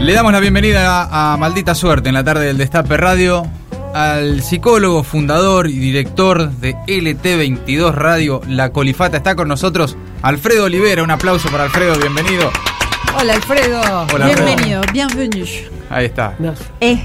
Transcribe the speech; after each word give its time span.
Le 0.00 0.14
damos 0.14 0.32
la 0.32 0.40
bienvenida 0.40 1.02
a, 1.02 1.34
a 1.34 1.36
Maldita 1.36 1.74
Suerte 1.74 2.08
en 2.08 2.14
la 2.14 2.24
tarde 2.24 2.46
del 2.46 2.58
Destape 2.58 2.96
Radio 2.96 3.46
al 3.94 4.40
psicólogo, 4.42 5.02
fundador 5.02 5.68
y 5.68 5.78
director 5.78 6.50
de 6.50 6.74
LT22 6.86 7.92
Radio, 7.92 8.40
La 8.48 8.70
Colifata. 8.70 9.16
Está 9.18 9.34
con 9.34 9.48
nosotros 9.48 9.96
Alfredo 10.22 10.64
Olivera. 10.64 11.02
Un 11.02 11.10
aplauso 11.10 11.48
para 11.50 11.64
Alfredo, 11.64 11.98
bienvenido. 11.98 12.50
Hola 13.20 13.34
Alfredo. 13.34 13.80
Hola. 14.14 14.26
Bienvenido, 14.26 14.80
bienvenido. 14.92 15.46
Ahí 15.90 16.06
está. 16.06 16.34
Eh, 16.80 17.02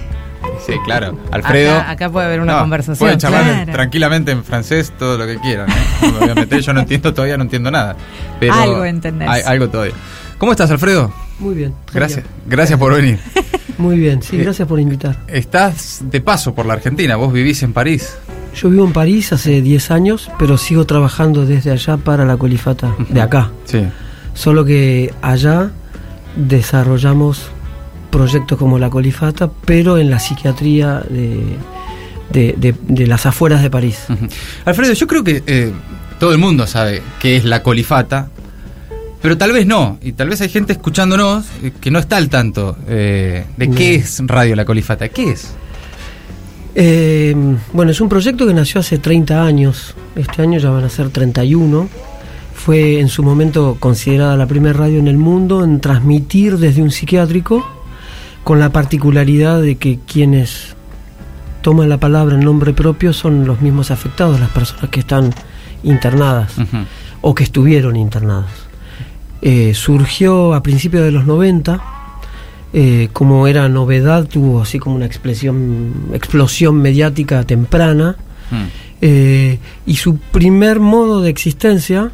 Sí, 0.66 0.74
claro. 0.86 1.18
Alfredo. 1.32 1.76
Acá, 1.76 1.90
acá 1.92 2.10
puede 2.12 2.28
haber 2.28 2.40
una 2.40 2.54
No, 2.54 2.60
conversación. 2.62 3.00
Pueden 3.00 3.18
charlar 3.18 3.44
Claro. 3.44 3.72
tranquilamente 3.74 4.32
en 4.32 4.44
francés 4.44 4.94
todo 4.98 5.18
lo 5.18 5.26
que 5.26 5.38
quieran. 5.40 5.68
¿eh? 5.72 5.74
No 6.04 6.12
me 6.14 6.20
voy 6.20 6.30
a 6.30 6.36
meter, 6.36 6.62
yo 6.62 6.72
no 6.72 6.82
entiendo 6.82 7.14
todavía, 7.16 7.36
no 7.36 7.44
entiendo 7.44 7.72
nada. 7.72 7.96
Pero 8.40 8.54
Algo 8.54 8.86
entendés. 8.86 9.28
hay- 9.28 9.42
algo 9.42 9.70
todavía. 9.70 9.96
¿Cómo 10.38 10.52
estás, 10.52 10.70
Alfredo? 10.70 11.12
Muy 11.40 11.56
bien. 11.56 11.74
Gracias. 11.94 12.26
Gracias 12.48 12.80
por 12.80 12.94
venir. 12.94 13.20
Muy 13.78 13.98
bien, 13.98 14.22
sí, 14.24 14.38
Eh, 14.38 14.44
gracias 14.44 14.68
por 14.68 14.80
invitar. 14.80 15.18
Estás 15.28 16.02
de 16.10 16.22
paso 16.22 16.56
por 16.56 16.66
la 16.66 16.74
Argentina, 16.76 17.18
vos 17.18 17.34
vivís 17.34 17.62
en 17.64 17.74
París. 17.74 18.16
Yo 18.56 18.70
vivo 18.70 18.86
en 18.86 18.94
París 18.94 19.34
hace 19.34 19.62
10 19.62 19.92
años, 19.92 20.32
pero 20.40 20.58
sigo 20.58 20.86
trabajando 20.86 21.46
desde 21.46 21.72
allá 21.72 21.98
para 21.98 22.24
la 22.24 22.38
colifata 22.38 22.96
de 23.10 23.22
acá. 23.22 23.52
Sí. 23.66 23.82
Solo 24.34 24.64
que 24.64 25.14
allá 25.22 25.72
desarrollamos 26.38 27.48
proyectos 28.12 28.58
como 28.58 28.80
la 28.80 28.90
colifata, 28.90 29.50
pero 29.66 29.98
en 29.98 30.10
la 30.10 30.20
psiquiatría 30.20 31.02
de, 31.10 31.42
de- 32.32 32.56
de- 32.58 32.76
de 32.88 33.08
las 33.08 33.26
afueras 33.26 33.62
de 33.62 33.70
París. 33.70 34.06
Alfredo, 34.64 34.94
yo 34.94 35.08
creo 35.08 35.24
que 35.24 35.44
eh, 35.48 35.74
todo 36.20 36.32
el 36.32 36.38
mundo 36.38 36.66
sabe 36.66 37.02
qué 37.20 37.36
es 37.36 37.44
la 37.44 37.62
colifata, 37.62 38.30
pero 39.26 39.40
tal 39.40 39.54
vez 39.54 39.66
no. 39.66 39.98
Y 40.04 40.12
tal 40.12 40.30
vez 40.30 40.40
hay 40.42 40.50
gente 40.50 40.74
escuchándonos 40.74 41.48
eh, 41.64 41.72
que 41.82 41.90
no 41.90 41.98
está 41.98 42.18
al 42.18 42.30
tanto 42.30 42.78
eh, 42.88 43.44
de 43.58 43.72
qué 43.72 43.96
es 43.96 44.22
Radio 44.24 44.56
La 44.56 44.66
Colifata. 44.66 45.10
¿Qué 45.10 45.32
es? 45.32 45.52
Eh, 46.76 47.36
bueno, 47.74 47.92
es 47.92 48.00
un 48.00 48.08
proyecto 48.08 48.46
que 48.46 48.54
nació 48.54 48.82
hace 48.82 49.00
30 49.00 49.44
años. 49.44 49.96
Este 50.16 50.44
año 50.44 50.60
ya 50.60 50.70
van 50.70 50.84
a 50.84 50.90
ser 50.90 51.10
31. 51.10 51.90
Fue 52.54 53.00
en 53.00 53.10
su 53.10 53.24
momento 53.24 53.78
considerada 53.80 54.38
la 54.38 54.46
primera 54.46 54.78
radio 54.78 55.00
en 55.00 55.08
el 55.08 55.18
mundo 55.18 55.64
en 55.64 55.82
transmitir 55.82 56.60
desde 56.60 56.84
un 56.84 56.92
psiquiátrico, 56.92 57.68
con 58.44 58.60
la 58.60 58.70
particularidad 58.70 59.60
de 59.60 59.78
que 59.78 59.98
quienes 60.06 60.76
toman 61.64 61.90
la 61.90 61.98
palabra 61.98 62.36
en 62.36 62.42
nombre 62.42 62.74
propio 62.74 63.12
son 63.12 63.48
los 63.48 63.60
mismos 63.60 63.90
afectados, 63.90 64.40
las 64.40 64.52
personas 64.52 64.92
que 64.92 65.00
están 65.00 65.34
internadas 65.82 66.54
o 67.22 67.34
que 67.34 67.44
estuvieron 67.44 67.96
internadas. 67.96 68.65
Eh, 69.48 69.76
surgió 69.76 70.56
a 70.56 70.64
principios 70.64 71.04
de 71.04 71.12
los 71.12 71.28
90, 71.28 71.80
eh, 72.74 73.10
como 73.14 73.46
era 73.46 73.70
novedad, 73.70 74.26
tuvo 74.28 74.60
así 74.64 74.80
como 74.80 74.96
una 74.96 75.06
explosión, 75.06 75.94
explosión 76.14 76.82
mediática 76.82 77.44
temprana, 77.44 78.16
Mm. 78.50 78.56
eh, 79.02 79.60
y 79.86 79.96
su 79.98 80.18
primer 80.18 80.80
modo 80.80 81.22
de 81.22 81.30
existencia 81.30 82.10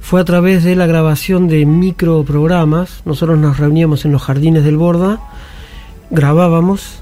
fue 0.00 0.20
a 0.20 0.24
través 0.24 0.62
de 0.62 0.76
la 0.76 0.86
grabación 0.86 1.48
de 1.48 1.64
microprogramas. 1.64 3.00
Nosotros 3.06 3.38
nos 3.38 3.56
reuníamos 3.58 4.04
en 4.04 4.12
los 4.12 4.20
jardines 4.22 4.62
del 4.62 4.76
Borda, 4.76 5.20
grabábamos, 6.10 7.00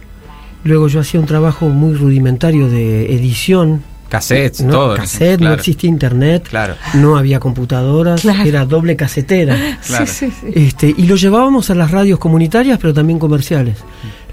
luego 0.63 0.87
yo 0.87 1.01
hacía 1.01 1.19
un 1.19 1.27
trabajo 1.27 1.69
muy 1.69 1.95
rudimentario 1.95 2.69
de 2.71 3.13
edición. 3.17 3.83
Cassettes, 4.13 4.61
no, 4.63 4.73
todo. 4.73 4.97
cassette, 4.97 5.41
no 5.41 5.55
existía 5.55 5.89
internet, 5.89 6.47
Claro. 6.49 6.75
no 6.95 7.17
había 7.17 7.41
computadoras, 7.41 8.21
Claro. 8.21 8.45
era 8.45 8.67
doble 8.67 8.95
casetera. 8.95 9.57
Claro. 9.87 10.07
Sí, 10.07 10.31
sí, 10.31 10.33
sí. 10.41 10.47
Este, 10.55 10.95
y 10.97 11.07
lo 11.07 11.17
llevábamos 11.17 11.71
a 11.71 11.75
las 11.75 11.91
radios 11.91 12.19
comunitarias, 12.19 12.79
pero 12.79 12.93
también 12.93 13.19
comerciales. 13.19 13.79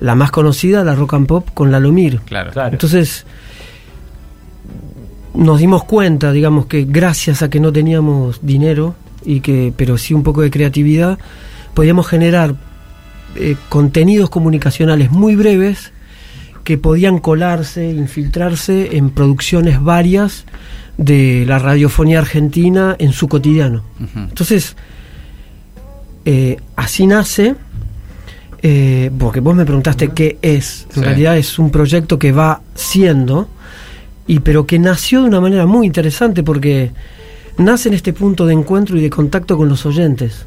La 0.01 0.15
más 0.15 0.31
conocida, 0.31 0.83
la 0.83 0.95
Rock 0.95 1.13
and 1.13 1.27
Pop, 1.27 1.47
con 1.53 1.71
la 1.71 1.79
Lomir. 1.79 2.19
Claro. 2.25 2.51
Entonces, 2.71 3.25
nos 5.33 5.59
dimos 5.59 5.83
cuenta, 5.85 6.31
digamos, 6.31 6.65
que 6.65 6.85
gracias 6.87 7.41
a 7.41 7.49
que 7.49 7.59
no 7.59 7.71
teníamos 7.71 8.39
dinero, 8.41 8.95
y 9.23 9.41
que, 9.41 9.73
pero 9.75 9.97
sí 9.97 10.13
un 10.13 10.23
poco 10.23 10.41
de 10.41 10.49
creatividad, 10.51 11.17
podíamos 11.73 12.07
generar 12.07 12.55
eh, 13.35 13.55
contenidos 13.69 14.29
comunicacionales 14.29 15.11
muy 15.11 15.35
breves 15.35 15.91
que 16.63 16.77
podían 16.77 17.19
colarse, 17.19 17.89
infiltrarse 17.89 18.97
en 18.97 19.09
producciones 19.09 19.81
varias 19.81 20.45
de 20.97 21.45
la 21.47 21.59
radiofonía 21.59 22.19
argentina 22.19 22.95
en 22.99 23.13
su 23.13 23.27
cotidiano. 23.27 23.83
Entonces, 24.15 24.75
eh, 26.25 26.57
así 26.75 27.07
nace, 27.07 27.55
eh, 28.61 29.09
porque 29.17 29.39
vos 29.39 29.55
me 29.55 29.65
preguntaste 29.65 30.09
qué 30.09 30.37
es. 30.41 30.85
En 30.89 30.95
Sí. 30.95 31.01
realidad 31.01 31.37
es 31.37 31.57
un 31.59 31.71
proyecto 31.71 32.19
que 32.19 32.31
va 32.31 32.61
siendo, 32.75 33.47
y 34.27 34.39
pero 34.39 34.67
que 34.67 34.77
nació 34.77 35.21
de 35.21 35.27
una 35.29 35.41
manera 35.41 35.65
muy 35.65 35.87
interesante 35.87 36.43
porque 36.43 36.91
nace 37.57 37.89
en 37.89 37.95
este 37.95 38.13
punto 38.13 38.45
de 38.45 38.53
encuentro 38.53 38.97
y 38.97 39.01
de 39.01 39.09
contacto 39.09 39.57
con 39.57 39.69
los 39.69 39.85
oyentes. 39.85 40.45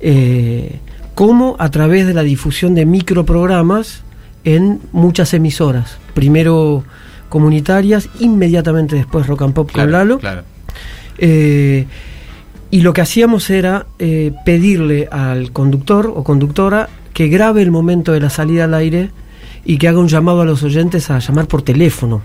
Eh, 0.00 0.78
como 1.14 1.56
a 1.58 1.70
través 1.70 2.06
de 2.06 2.14
la 2.14 2.22
difusión 2.22 2.74
de 2.74 2.86
microprogramas 2.86 4.02
en 4.44 4.80
muchas 4.92 5.34
emisoras. 5.34 5.98
Primero 6.14 6.84
comunitarias, 7.28 8.08
inmediatamente 8.18 8.96
después 8.96 9.26
Rock 9.26 9.42
and 9.42 9.54
Pop 9.54 9.66
con 9.70 9.74
Claro, 9.74 9.90
Lalo. 9.90 10.18
claro. 10.18 10.42
Eh, 11.18 11.86
y 12.70 12.80
lo 12.82 12.92
que 12.92 13.00
hacíamos 13.00 13.50
era 13.50 13.86
eh, 13.98 14.32
pedirle 14.44 15.08
al 15.10 15.52
conductor 15.52 16.12
o 16.14 16.24
conductora 16.24 16.88
que 17.12 17.28
grabe 17.28 17.62
el 17.62 17.70
momento 17.70 18.12
de 18.12 18.20
la 18.20 18.30
salida 18.30 18.64
al 18.64 18.74
aire 18.74 19.10
y 19.64 19.76
que 19.78 19.88
haga 19.88 19.98
un 19.98 20.08
llamado 20.08 20.40
a 20.40 20.44
los 20.44 20.62
oyentes 20.62 21.10
a 21.10 21.18
llamar 21.18 21.46
por 21.46 21.62
teléfono. 21.62 22.22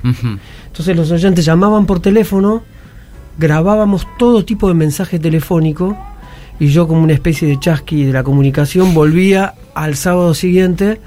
Entonces 0.68 0.96
los 0.96 1.12
oyentes 1.12 1.44
llamaban 1.44 1.86
por 1.86 2.00
teléfono, 2.00 2.64
grabábamos 3.38 4.08
todo 4.18 4.46
tipo 4.46 4.68
de 4.70 4.74
mensaje 4.76 5.20
telefónico 5.20 5.98
y 6.60 6.68
yo 6.68 6.88
como 6.88 7.04
una 7.04 7.14
especie 7.14 7.48
de 7.48 7.60
chasqui 7.60 8.06
de 8.06 8.14
la 8.14 8.24
comunicación 8.24 8.94
volvía 8.94 9.56
al 9.74 9.96
sábado 9.96 10.34
siguiente 10.34 11.02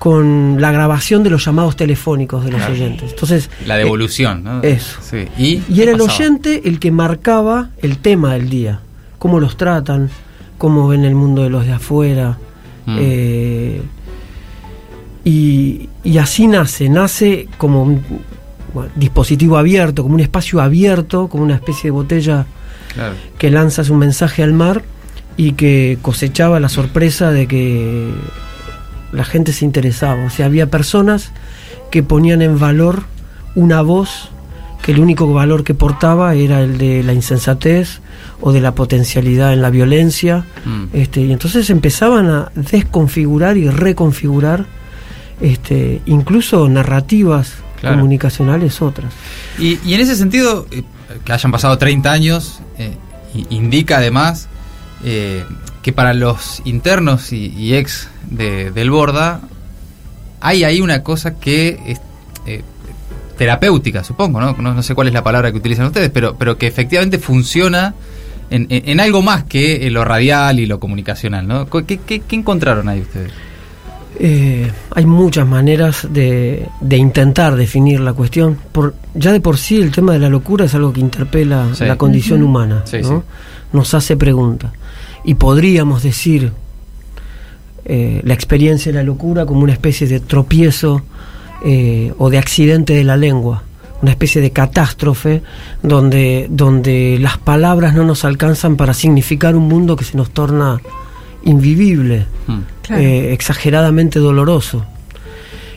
con 0.00 0.56
la 0.62 0.72
grabación 0.72 1.22
de 1.22 1.28
los 1.28 1.44
llamados 1.44 1.76
telefónicos 1.76 2.42
de 2.46 2.50
los 2.52 2.58
Claro. 2.60 2.72
oyentes. 2.74 3.10
Entonces, 3.12 3.50
La 3.66 3.76
devolución, 3.76 4.42
¿no? 4.42 4.62
eso. 4.62 4.96
Sí. 5.02 5.28
¿Y, 5.36 5.62
era 5.80 5.92
el 5.92 6.00
oyente 6.00 6.62
el 6.64 6.78
que 6.80 6.90
marcaba 6.90 7.68
el 7.82 7.98
tema 7.98 8.32
del 8.32 8.48
día, 8.48 8.80
cómo 9.18 9.38
los 9.40 9.58
tratan, 9.58 10.08
cómo 10.56 10.88
ven 10.88 11.04
el 11.04 11.14
mundo 11.14 11.42
de 11.42 11.50
los 11.50 11.66
de 11.66 11.72
afuera. 11.72 12.38
Mm. 12.86 12.96
eh, 12.98 13.82
y, 15.24 15.88
y 16.02 16.16
así 16.18 16.46
nace, 16.46 16.88
nace 16.88 17.46
como 17.58 17.82
un 17.82 18.00
bueno, 18.72 18.90
dispositivo 18.96 19.58
abierto, 19.58 20.02
como 20.02 20.14
un 20.14 20.20
espacio 20.20 20.60
abierto, 20.62 21.28
como 21.28 21.44
una 21.44 21.54
especie 21.56 21.84
de 21.84 21.90
botella 21.90 22.46
Claro. 22.94 23.14
que 23.38 23.50
lanzas 23.50 23.90
un 23.90 23.98
mensaje 23.98 24.42
al 24.42 24.52
mar 24.54 24.82
y 25.36 25.52
que 25.52 25.98
cosechaba 26.02 26.58
la 26.58 26.68
sorpresa 26.68 27.30
de 27.30 27.46
que 27.46 28.08
la 29.12 29.24
gente 29.24 29.52
se 29.52 29.64
interesaba. 29.64 30.24
O 30.24 30.30
sea, 30.30 30.46
había 30.46 30.70
personas 30.70 31.32
que 31.90 32.02
ponían 32.02 32.42
en 32.42 32.58
valor 32.58 33.04
una 33.54 33.82
voz 33.82 34.28
que 34.82 34.92
el 34.92 35.00
único 35.00 35.32
valor 35.32 35.62
que 35.64 35.74
portaba 35.74 36.34
era 36.34 36.60
el 36.62 36.78
de 36.78 37.02
la 37.02 37.12
insensatez 37.12 38.00
o 38.40 38.52
de 38.52 38.60
la 38.60 38.74
potencialidad 38.74 39.52
en 39.52 39.60
la 39.60 39.70
violencia. 39.70 40.46
Mm. 40.64 40.84
Este, 40.94 41.20
y 41.20 41.32
entonces 41.32 41.68
empezaban 41.68 42.30
a 42.30 42.52
desconfigurar 42.54 43.56
y 43.58 43.68
reconfigurar 43.68 44.64
este, 45.40 46.00
incluso 46.06 46.68
narrativas 46.68 47.54
Claro. 47.80 47.96
comunicacionales 47.96 48.82
otras. 48.82 49.10
Y, 49.58 49.78
y 49.86 49.94
en 49.94 50.00
ese 50.00 50.14
sentido, 50.14 50.66
eh, 50.70 50.82
que 51.24 51.32
hayan 51.32 51.50
pasado 51.50 51.78
30 51.78 52.12
años, 52.12 52.60
eh, 52.76 52.94
indica 53.48 53.96
además 53.96 54.48
eh, 55.02 55.44
que 55.82 55.92
para 55.92 56.12
los 56.14 56.60
internos 56.64 57.32
y, 57.32 57.46
y 57.56 57.74
ex 57.74 58.08
de- 58.30 58.70
del 58.70 58.90
Borda, 58.90 59.40
hay 60.40 60.64
ahí 60.64 60.80
una 60.80 61.02
cosa 61.02 61.38
que 61.38 61.78
es 61.86 62.00
eh, 62.46 62.62
terapéutica, 63.38 64.04
supongo, 64.04 64.40
¿no? 64.40 64.52
¿no? 64.58 64.74
no 64.74 64.82
sé 64.82 64.94
cuál 64.94 65.08
es 65.08 65.14
la 65.14 65.22
palabra 65.24 65.50
que 65.50 65.58
utilizan 65.58 65.86
ustedes, 65.86 66.10
pero, 66.10 66.34
pero 66.36 66.58
que 66.58 66.66
efectivamente 66.66 67.18
funciona 67.18 67.94
en, 68.50 68.66
en- 68.68 68.88
en 68.88 69.00
algo 69.00 69.22
más 69.22 69.44
que 69.44 69.86
eh, 69.86 69.90
lo 69.90 70.04
radial 70.04 70.58
y 70.60 70.66
lo 70.66 70.78
comunicacional, 70.80 71.46
¿no? 71.46 71.66
¿Qué, 71.68 71.98
qué- 71.98 72.20
qué 72.20 72.36
encontraron 72.36 72.88
ahí 72.88 73.00
ustedes? 73.00 73.32
Eh, 74.18 74.70
hay 74.94 75.06
muchas 75.06 75.46
maneras 75.46 76.06
de, 76.10 76.66
de 76.80 76.96
intentar 76.98 77.56
definir 77.56 78.00
la 78.00 78.12
cuestión. 78.12 78.58
Por, 78.72 78.94
ya 79.14 79.32
de 79.32 79.40
por 79.40 79.56
sí 79.56 79.80
el 79.80 79.92
tema 79.92 80.12
de 80.12 80.18
la 80.18 80.28
locura 80.28 80.66
es 80.66 80.74
algo 80.74 80.92
que 80.92 81.00
interpela 81.00 81.68
Sí. 81.74 81.84
la 81.86 81.96
condición 81.96 82.42
humana, 82.42 82.82
Sí, 82.84 82.98
¿no? 83.02 83.08
sí. 83.20 83.24
nos 83.72 83.94
hace 83.94 84.16
preguntas. 84.18 84.72
Y 85.24 85.34
podríamos 85.34 86.02
decir 86.02 86.52
eh, 87.84 88.20
la 88.24 88.34
experiencia 88.34 88.92
de 88.92 88.98
la 88.98 89.04
locura 89.04 89.46
como 89.46 89.60
una 89.60 89.72
especie 89.72 90.06
de 90.06 90.20
tropiezo 90.20 91.02
eh, 91.64 92.12
o 92.18 92.30
de 92.30 92.38
accidente 92.38 92.94
de 92.94 93.04
la 93.04 93.16
lengua, 93.16 93.62
una 94.00 94.12
especie 94.12 94.40
de 94.40 94.50
catástrofe 94.50 95.42
donde, 95.82 96.46
donde 96.50 97.18
las 97.20 97.38
palabras 97.38 97.94
no 97.94 98.04
nos 98.04 98.24
alcanzan 98.24 98.76
para 98.76 98.94
significar 98.94 99.54
un 99.56 99.68
mundo 99.68 99.96
que 99.96 100.04
se 100.04 100.16
nos 100.16 100.30
torna 100.30 100.80
invivible. 101.44 102.26
Claro. 102.82 103.02
eh, 103.02 103.32
exageradamente 103.32 104.18
doloroso. 104.18 104.84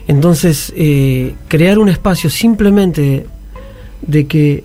Entonces, 0.08 0.74
eh, 0.76 1.36
crear 1.48 1.80
un 1.80 1.90
espacio 1.90 2.30
simplemente 2.30 3.26
de 4.02 4.28
que 4.28 4.64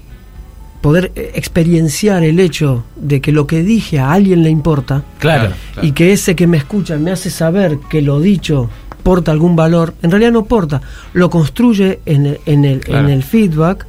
poder 0.80 1.12
eh, 1.16 1.32
experienciar 1.34 2.22
el 2.22 2.38
hecho 2.40 2.84
de 2.96 3.20
que 3.20 3.32
lo 3.32 3.46
que 3.46 3.62
dije 3.62 3.98
a 3.98 4.12
alguien 4.12 4.42
le 4.42 4.50
importa 4.50 5.02
Claro. 5.18 5.52
y 5.82 5.92
que 5.92 6.12
ese 6.12 6.36
que 6.36 6.46
me 6.46 6.56
escucha 6.56 6.96
me 6.98 7.10
hace 7.10 7.30
saber 7.30 7.78
que 7.90 8.00
lo 8.02 8.20
dicho 8.20 8.70
porta 9.02 9.32
algún 9.32 9.56
valor, 9.56 9.94
en 10.02 10.10
realidad 10.10 10.32
no 10.32 10.44
porta, 10.44 10.82
lo 11.14 11.30
construye 11.30 12.00
en 12.04 12.26
el, 12.26 12.40
en 12.46 12.64
el, 12.64 12.80
Claro. 12.80 13.06
en 13.08 13.12
el 13.14 13.22
feedback, 13.22 13.86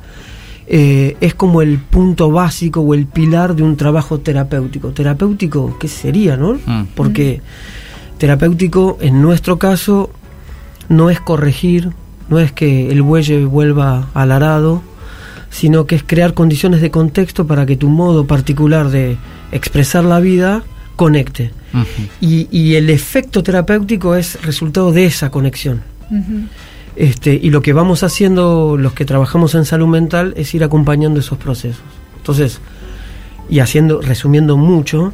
eh, 0.68 1.18
es 1.20 1.34
como 1.34 1.62
el 1.62 1.78
punto 1.80 2.32
básico 2.32 2.82
o 2.82 2.94
el 2.94 3.06
pilar 3.08 3.56
de 3.56 3.64
un 3.64 3.76
trabajo 3.76 4.20
terapéutico. 4.20 4.92
Terapéutico, 4.92 5.78
¿qué 5.80 5.88
sería, 5.88 6.38
no? 6.38 6.54
Mm. 6.54 6.88
Porque 6.96 7.42
terapéutico, 8.18 8.98
en 9.02 9.22
nuestro 9.22 9.58
caso, 9.58 10.12
no 10.88 11.10
es 11.10 11.20
corregir, 11.20 11.90
no 12.30 12.40
es 12.40 12.52
que 12.52 12.90
el 12.92 13.02
buey 13.02 13.46
vuelva 13.46 14.10
al 14.14 14.32
arado, 14.32 14.82
sino 15.50 15.86
que 15.86 15.96
es 15.96 16.04
crear 16.06 16.34
condiciones 16.34 16.82
de 16.82 16.92
contexto 16.92 17.48
para 17.48 17.66
que 17.66 17.76
tu 17.76 17.90
modo 17.90 18.26
particular 18.28 18.90
de 18.90 19.18
expresar 19.52 20.04
la 20.04 20.20
vida 20.20 20.64
conecte. 20.96 21.52
Y, 22.22 22.48
y 22.52 22.76
el 22.76 22.90
efecto 22.90 23.44
terapéutico 23.44 24.16
es 24.16 24.42
resultado 24.44 24.92
de 24.92 25.06
esa 25.06 25.30
conexión. 25.32 25.82
Este, 26.96 27.34
y 27.42 27.50
lo 27.50 27.62
que 27.62 27.72
vamos 27.74 28.04
haciendo 28.04 28.76
los 28.78 28.94
que 28.94 29.06
trabajamos 29.06 29.56
en 29.56 29.64
salud 29.66 29.88
mental 29.88 30.34
es 30.36 30.54
ir 30.54 30.64
acompañando 30.64 31.20
esos 31.20 31.38
procesos. 31.38 31.82
Entonces, 32.18 32.60
y 33.50 33.60
haciendo, 33.60 34.02
resumiendo 34.02 34.58
mucho, 34.58 35.14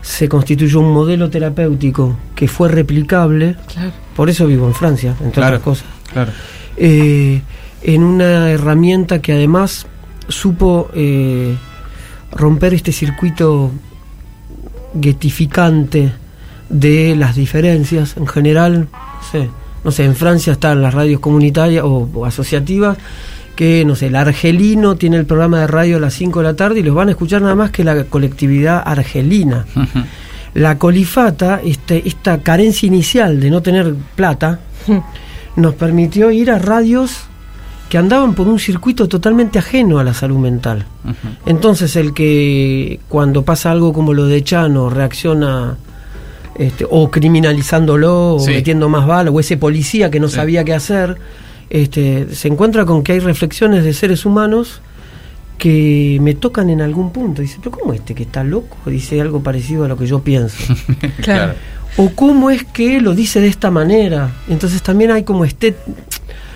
se 0.00 0.28
constituyó 0.28 0.80
un 0.80 0.92
modelo 0.92 1.28
terapéutico 1.30 2.16
que 2.34 2.48
fue 2.48 2.68
replicable, 2.68 3.56
Claro. 3.72 3.92
por 4.16 4.30
eso 4.30 4.46
vivo 4.46 4.66
en 4.66 4.74
Francia, 4.74 5.10
entre 5.20 5.32
Claro. 5.42 5.56
otras 5.56 5.62
cosas, 5.62 5.86
Claro. 6.12 6.32
eh, 6.76 7.42
en 7.82 8.02
una 8.02 8.50
herramienta 8.50 9.20
que 9.20 9.32
además 9.32 9.86
supo 10.28 10.90
eh, 10.94 11.56
romper 12.32 12.74
este 12.74 12.92
circuito 12.92 13.70
guetificante 14.94 16.12
de 16.68 17.16
las 17.16 17.36
diferencias. 17.36 18.16
En 18.16 18.26
general, 18.26 18.88
no 18.92 19.22
sé, 19.30 19.50
no 19.84 19.90
sé, 19.90 20.04
en 20.04 20.14
Francia 20.14 20.52
están 20.52 20.82
las 20.82 20.94
radios 20.94 21.20
comunitarias 21.20 21.84
o, 21.84 22.08
o 22.12 22.24
asociativas 22.26 22.98
que, 23.58 23.84
no 23.84 23.96
sé, 23.96 24.06
el 24.06 24.14
argelino 24.14 24.94
tiene 24.94 25.16
el 25.16 25.26
programa 25.26 25.58
de 25.58 25.66
radio 25.66 25.96
a 25.96 26.00
las 26.00 26.14
5 26.14 26.38
de 26.38 26.44
la 26.44 26.54
tarde 26.54 26.78
y 26.78 26.84
los 26.84 26.94
van 26.94 27.08
a 27.08 27.10
escuchar 27.10 27.42
nada 27.42 27.56
más 27.56 27.72
que 27.72 27.82
la 27.82 28.04
colectividad 28.04 28.80
argelina. 28.86 29.66
La 30.54 30.78
colifata, 30.78 31.60
este, 31.64 32.06
esta 32.06 32.40
carencia 32.40 32.86
inicial 32.86 33.40
de 33.40 33.50
no 33.50 33.60
tener 33.60 33.96
plata, 34.14 34.60
nos 35.56 35.74
permitió 35.74 36.30
ir 36.30 36.52
a 36.52 36.60
radios 36.60 37.24
que 37.88 37.96
andaban 37.98 38.34
por 38.34 38.48
un 38.48 38.58
circuito 38.58 39.08
totalmente 39.08 39.58
ajeno 39.58 39.98
a 39.98 40.04
la 40.04 40.12
salud 40.14 40.38
mental. 40.38 40.84
Entonces 41.46 41.96
el 41.96 42.12
que 42.12 43.00
cuando 43.08 43.42
pasa 43.44 43.70
algo 43.70 43.92
como 43.92 44.12
lo 44.12 44.26
de 44.26 44.42
Chano 44.44 44.90
reacciona 44.90 45.76
este, 46.56 46.84
o 46.90 47.10
criminalizándolo 47.10 48.34
o 48.34 48.40
Sí. 48.40 48.50
metiendo 48.50 48.88
más 48.88 49.06
balas 49.06 49.32
o 49.32 49.40
ese 49.40 49.56
policía 49.56 50.10
que 50.10 50.20
no 50.20 50.28
Sí. 50.28 50.34
sabía 50.36 50.64
qué 50.64 50.74
hacer, 50.74 51.16
este, 51.70 52.34
se 52.34 52.48
encuentra 52.48 52.84
con 52.84 53.02
que 53.02 53.12
hay 53.12 53.20
reflexiones 53.20 53.84
de 53.84 53.92
seres 53.94 54.26
humanos 54.26 54.80
que 55.56 56.18
me 56.20 56.34
tocan 56.34 56.68
en 56.70 56.80
algún 56.82 57.10
punto. 57.12 57.42
Dice, 57.42 57.58
pero 57.62 57.70
¿cómo 57.70 57.92
este 57.94 58.14
que 58.14 58.24
está 58.24 58.44
loco 58.44 58.76
dice 58.86 59.20
algo 59.20 59.42
parecido 59.42 59.84
a 59.84 59.88
lo 59.88 59.96
que 59.96 60.06
yo 60.06 60.20
pienso? 60.20 60.56
Claro. 61.22 61.54
o 61.96 62.10
cómo 62.10 62.50
es 62.50 62.64
que 62.64 63.00
lo 63.00 63.14
dice 63.14 63.40
de 63.40 63.48
esta 63.48 63.70
manera. 63.70 64.30
Entonces 64.48 64.82
también 64.82 65.10
hay 65.10 65.22
como 65.24 65.44
este 65.44 65.74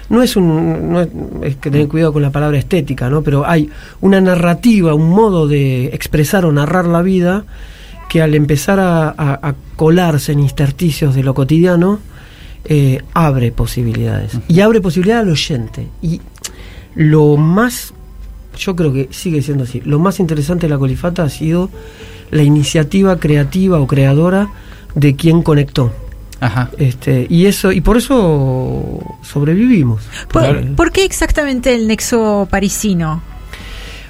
no 0.08 0.22
es 0.22 0.36
un 0.36 0.92
no 0.92 1.00
es, 1.00 1.08
es 1.42 1.56
que 1.56 1.70
tener 1.70 1.88
cuidado 1.88 2.12
con 2.12 2.22
la 2.22 2.30
palabra 2.30 2.58
estética, 2.58 3.08
¿no? 3.10 3.22
Pero 3.22 3.46
hay 3.46 3.70
una 4.00 4.20
narrativa, 4.20 4.94
un 4.94 5.10
modo 5.10 5.46
de 5.48 5.86
expresar 5.86 6.44
o 6.44 6.52
narrar 6.52 6.86
la 6.86 7.02
vida 7.02 7.44
que 8.08 8.20
al 8.20 8.34
empezar 8.34 8.78
a, 8.78 9.08
a- 9.08 9.38
a 9.42 9.54
colarse 9.76 10.32
en 10.32 10.40
intersticios 10.40 11.14
de 11.14 11.22
lo 11.22 11.32
cotidiano 11.34 11.98
eh, 12.64 13.00
abre 13.14 13.50
posibilidades 13.52 14.38
y 14.48 14.60
abre 14.60 14.80
posibilidades 14.80 15.24
al 15.24 15.30
oyente 15.32 15.88
y 16.02 16.20
lo 16.94 17.36
más 17.36 17.94
yo 18.58 18.76
creo 18.76 18.92
que 18.92 19.08
sigue 19.12 19.40
siendo 19.40 19.64
así. 19.64 19.80
Lo 19.84 19.98
más 19.98 20.20
interesante 20.20 20.66
de 20.66 20.70
la 20.74 20.78
colifata 20.78 21.22
ha 21.22 21.30
sido 21.30 21.70
la 22.30 22.42
iniciativa 22.42 23.16
creativa 23.18 23.80
o 23.80 23.86
creadora 23.86 24.50
de 24.94 25.16
quien 25.16 25.42
conectó. 25.42 25.90
Ajá. 26.42 26.70
Este, 26.76 27.24
y 27.30 27.46
eso 27.46 27.70
y 27.70 27.80
por 27.80 27.96
eso 27.96 28.98
sobrevivimos. 29.22 30.02
¿Por, 30.28 30.90
qué 30.90 31.04
exactamente 31.04 31.72
el 31.72 31.86
nexo 31.86 32.48
parisino? 32.50 33.22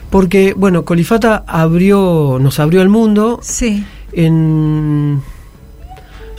Porque 0.08 0.55
bueno, 0.56 0.87
Colifata 0.87 1.44
abrió 1.46 2.38
nos 2.40 2.58
abrió 2.58 2.81
el 2.81 2.88
mundo 2.88 3.38
Sí. 3.43 3.84
en 4.14 5.20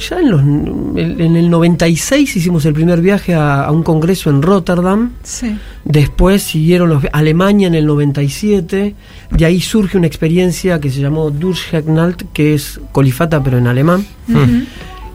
ya 0.09 0.19
en 0.19 0.31
los 0.31 0.41
en 0.41 1.35
el 1.35 1.51
96 1.51 2.37
hicimos 2.37 2.65
el 2.65 2.73
primer 2.73 2.99
viaje 2.99 3.35
a, 3.35 3.65
a 3.65 3.71
un 3.71 3.83
congreso 3.83 4.31
en 4.31 4.41
Rotterdam. 4.41 5.11
Sí. 5.21 5.55
Después 5.85 6.41
siguieron 6.41 6.89
los 6.89 7.03
Alemania 7.13 7.67
en 7.67 7.75
el 7.75 7.85
97, 7.85 8.95
de 9.29 9.45
ahí 9.45 9.61
surge 9.61 9.99
una 9.99 10.07
experiencia 10.07 10.79
que 10.79 10.89
se 10.89 11.01
llamó 11.01 11.29
Durchknallt, 11.29 12.23
que 12.33 12.55
es 12.55 12.79
colifata 12.91 13.43
pero 13.43 13.59
en 13.59 13.67
alemán. 13.67 14.03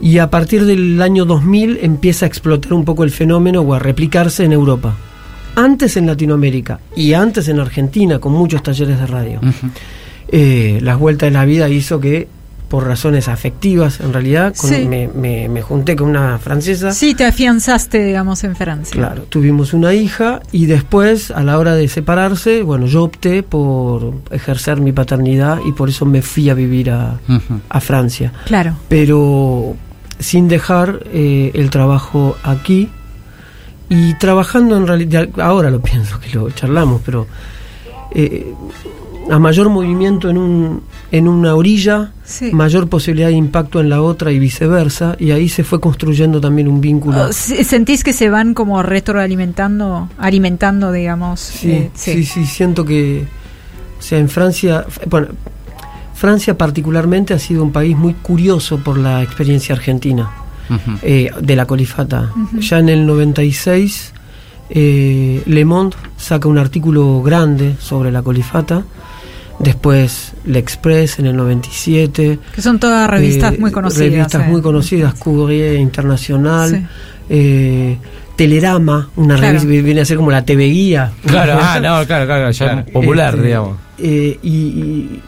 Y 0.01 0.17
a 0.19 0.29
partir 0.29 0.65
del 0.65 1.01
año 1.01 1.25
2000 1.25 1.79
empieza 1.81 2.25
a 2.25 2.27
explotar 2.27 2.73
un 2.73 2.85
poco 2.85 3.03
el 3.03 3.11
fenómeno 3.11 3.61
o 3.61 3.73
a 3.73 3.79
replicarse 3.79 4.43
en 4.45 4.53
Europa. 4.53 4.95
Antes 5.55 5.97
en 5.97 6.05
Latinoamérica 6.07 6.79
y 6.95 7.13
antes 7.13 7.47
en 7.49 7.59
Argentina 7.59 8.19
con 8.19 8.31
muchos 8.31 8.63
talleres 8.63 8.97
de 8.99 9.05
radio. 9.07 9.41
Eh, 10.29 10.79
las 10.81 10.97
vueltas 10.97 11.27
de 11.27 11.31
la 11.31 11.43
vida 11.45 11.67
hizo 11.69 11.99
que, 11.99 12.27
por 12.69 12.85
razones 12.85 13.27
afectivas 13.27 13.99
en 13.99 14.13
realidad, 14.13 14.53
con- 14.55 14.69
Sí. 14.69 14.85
me, 14.85 15.07
me- 15.07 15.49
me 15.49 15.61
junté 15.63 15.95
con 15.95 16.09
una 16.09 16.37
francesa. 16.37 16.91
Sí, 16.91 17.15
te 17.15 17.25
afianzaste, 17.25 18.03
digamos, 18.05 18.43
en 18.43 18.55
Francia. 18.55 18.93
Claro, 18.95 19.23
tuvimos 19.23 19.73
una 19.73 19.93
hija 19.95 20.39
y 20.51 20.67
después, 20.67 21.31
a 21.31 21.41
la 21.43 21.57
hora 21.57 21.73
de 21.73 21.87
separarse, 21.87 22.61
bueno, 22.61 22.85
yo 22.85 23.03
opté 23.05 23.41
por 23.41 24.13
ejercer 24.29 24.79
mi 24.79 24.91
paternidad 24.91 25.57
y 25.67 25.71
por 25.71 25.89
eso 25.89 26.05
me 26.05 26.21
fui 26.21 26.47
a 26.49 26.53
vivir 26.53 26.91
a, 26.91 27.19
a 27.67 27.81
Francia. 27.81 28.31
Claro. 28.45 28.75
Pero 28.87 29.75
sin 30.19 30.47
dejar 30.47 31.01
eh, 31.13 31.51
el 31.53 31.69
trabajo 31.69 32.35
aquí 32.43 32.89
y 33.89 34.13
trabajando 34.15 34.77
en 34.77 34.85
realidad, 34.85 35.29
ahora 35.39 35.69
lo 35.71 35.81
pienso 35.81 36.19
que 36.19 36.29
lo 36.37 36.49
charlamos, 36.51 37.01
pero 37.05 37.25
eh, 38.11 38.53
a 39.31 39.39
mayor 39.39 39.69
movimiento 39.69 40.29
en, 40.29 40.37
un, 40.37 40.81
en 41.11 41.27
una 41.27 41.55
orilla, 41.55 42.11
Sí. 42.23 42.51
mayor 42.51 42.87
posibilidad 42.89 43.29
de 43.29 43.33
impacto 43.35 43.79
en 43.79 43.89
la 43.89 44.01
otra 44.03 44.31
y 44.31 44.37
viceversa, 44.39 45.15
y 45.19 45.31
ahí 45.31 45.49
se 45.49 45.63
fue 45.63 45.79
construyendo 45.79 46.39
también 46.41 46.67
un 46.67 46.81
vínculo. 46.81 47.25
Oh, 47.29 47.33
se- 47.33 47.63
¿Sentís 47.63 48.03
que 48.03 48.13
se 48.13 48.29
van 48.29 48.53
como 48.53 48.83
retroalimentando, 48.83 50.09
alimentando, 50.19 50.91
digamos? 50.91 51.39
Sí, 51.39 51.71
eh, 51.71 51.91
sí, 51.95 52.23
sí, 52.25 52.45
siento 52.45 52.85
que, 52.85 53.25
o 53.99 54.01
sea, 54.01 54.19
en 54.19 54.29
Francia, 54.29 54.85
bueno, 55.07 55.27
Francia 56.19 56.57
particularmente 56.57 57.33
ha 57.33 57.39
sido 57.39 57.63
un 57.63 57.71
país 57.71 57.95
muy 57.95 58.13
curioso 58.13 58.77
por 58.79 58.97
la 58.97 59.23
experiencia 59.23 59.73
argentina 59.73 60.29
eh, 61.01 61.31
de 61.41 61.55
la 61.55 61.65
colifata. 61.65 62.29
Ya 62.59 62.79
en 62.79 62.89
el 62.89 63.05
96, 63.05 64.13
eh, 64.69 65.41
Le 65.45 65.63
Monde 65.65 65.95
saca 66.17 66.47
un 66.49 66.57
artículo 66.57 67.21
grande 67.23 67.75
sobre 67.79 68.11
la 68.11 68.21
colifata. 68.21 68.83
Después 69.59 70.33
L'Express 70.45 71.19
en 71.19 71.27
el 71.27 71.35
97. 71.37 72.39
Que 72.55 72.61
son 72.61 72.79
todas 72.79 73.09
revistas 73.09 73.53
eh, 73.53 73.57
muy 73.59 73.71
conocidas. 73.71 74.11
Revistas 74.11 74.41
eh. 74.45 74.49
muy 74.49 74.61
conocidas, 74.61 75.13
Courrier 75.15 75.75
Internacional. 75.79 76.69
Sí. 76.71 76.85
eh, 77.29 77.97
Telerama, 78.35 79.09
una 79.17 79.35
Claro. 79.35 79.47
revista 79.59 79.69
que 79.69 79.81
viene 79.81 80.01
a 80.01 80.05
ser 80.05 80.15
como 80.17 80.31
la 80.31 80.45
TV 80.45 80.65
Guía. 80.67 81.11
Claro, 81.25 81.57
ah, 81.61 81.79
no, 81.81 82.05
claro, 82.05 82.25
claro, 82.25 82.51
ya 82.51 82.65
Claro. 82.73 82.85
popular, 82.91 83.41
digamos. 83.41 83.77
eh, 83.97 84.37
y, 84.43 84.49
y- 84.49 85.21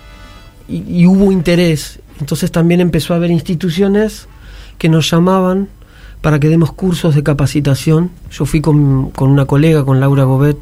y- 0.77 1.05
hubo 1.05 1.31
interés. 1.31 1.99
Entonces 2.19 2.51
también 2.51 2.81
empezó 2.81 3.13
a 3.13 3.17
haber 3.17 3.31
instituciones 3.31 4.27
que 4.77 4.89
nos 4.89 5.09
llamaban 5.09 5.67
para 6.21 6.39
que 6.39 6.49
demos 6.49 6.71
cursos 6.71 7.15
de 7.15 7.23
capacitación. 7.23 8.11
Yo 8.31 8.45
fui 8.45 8.61
con, 8.61 9.09
con 9.11 9.29
una 9.31 9.45
colega, 9.45 9.83
con 9.83 9.99
Laura 9.99 10.23
Gobet, 10.23 10.57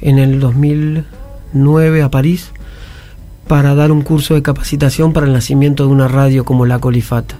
en 0.00 0.18
el 0.18 0.40
2009 0.40 2.02
a 2.02 2.10
París 2.10 2.50
para 3.46 3.74
dar 3.74 3.90
un 3.92 4.02
curso 4.02 4.34
de 4.34 4.42
capacitación 4.42 5.12
para 5.12 5.26
el 5.26 5.32
nacimiento 5.32 5.84
de 5.86 5.90
una 5.92 6.06
radio 6.08 6.44
como 6.44 6.66
La 6.66 6.78
Colifata 6.78 7.36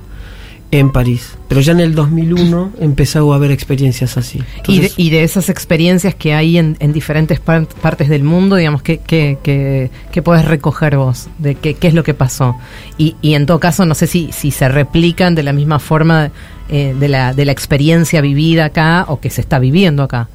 en 0.71 0.91
París. 0.93 1.39
Pero 1.49 1.63
ya 1.63 1.73
en 1.73 1.81
el 1.81 1.95
2001 1.95 2.73
empezó 2.81 3.33
a 3.33 3.37
haber 3.37 3.51
experiencias 3.51 4.19
así. 4.19 4.39
Y 4.39 4.43
de, 4.43 4.53
Entonces, 4.87 4.95
y 4.99 5.11
de 5.11 5.23
esas 5.23 5.49
experiencias 5.49 6.15
que 6.15 6.35
hay 6.35 6.59
en, 6.59 6.77
en 6.81 6.93
diferentes 6.93 7.41
par- 7.41 7.67
partes 7.81 8.09
del 8.11 8.23
mundo, 8.23 8.57
digamos, 8.57 8.83
¿qué, 8.83 8.99
qué, 8.99 9.39
qué, 9.43 9.91
qué 10.13 10.21
podés 10.23 10.45
recoger 10.45 10.97
vos? 10.99 11.29
¿De 11.39 11.55
qué, 11.55 11.73
qué 11.75 11.89
es 11.89 11.95
lo 11.95 12.03
que 12.05 12.13
pasó? 12.13 12.57
Y, 12.99 13.17
y 13.23 13.33
en 13.35 13.47
todo 13.47 13.61
caso, 13.61 13.87
no 13.87 13.95
sé 13.95 14.07
si, 14.07 14.31
si 14.33 14.51
se 14.51 14.69
replican 14.69 15.35
de 15.35 15.43
la 15.43 15.55
misma 15.55 15.79
forma 15.79 16.31
eh, 16.69 16.95
de, 17.01 17.09
la, 17.09 17.33
de 17.33 17.47
la 17.47 17.53
experiencia 17.53 18.21
vivida 18.21 18.67
acá 18.67 19.07
o 19.09 19.21
que 19.21 19.31
se 19.31 19.41
está 19.41 19.59
viviendo 19.59 20.03
acá. 20.03 20.29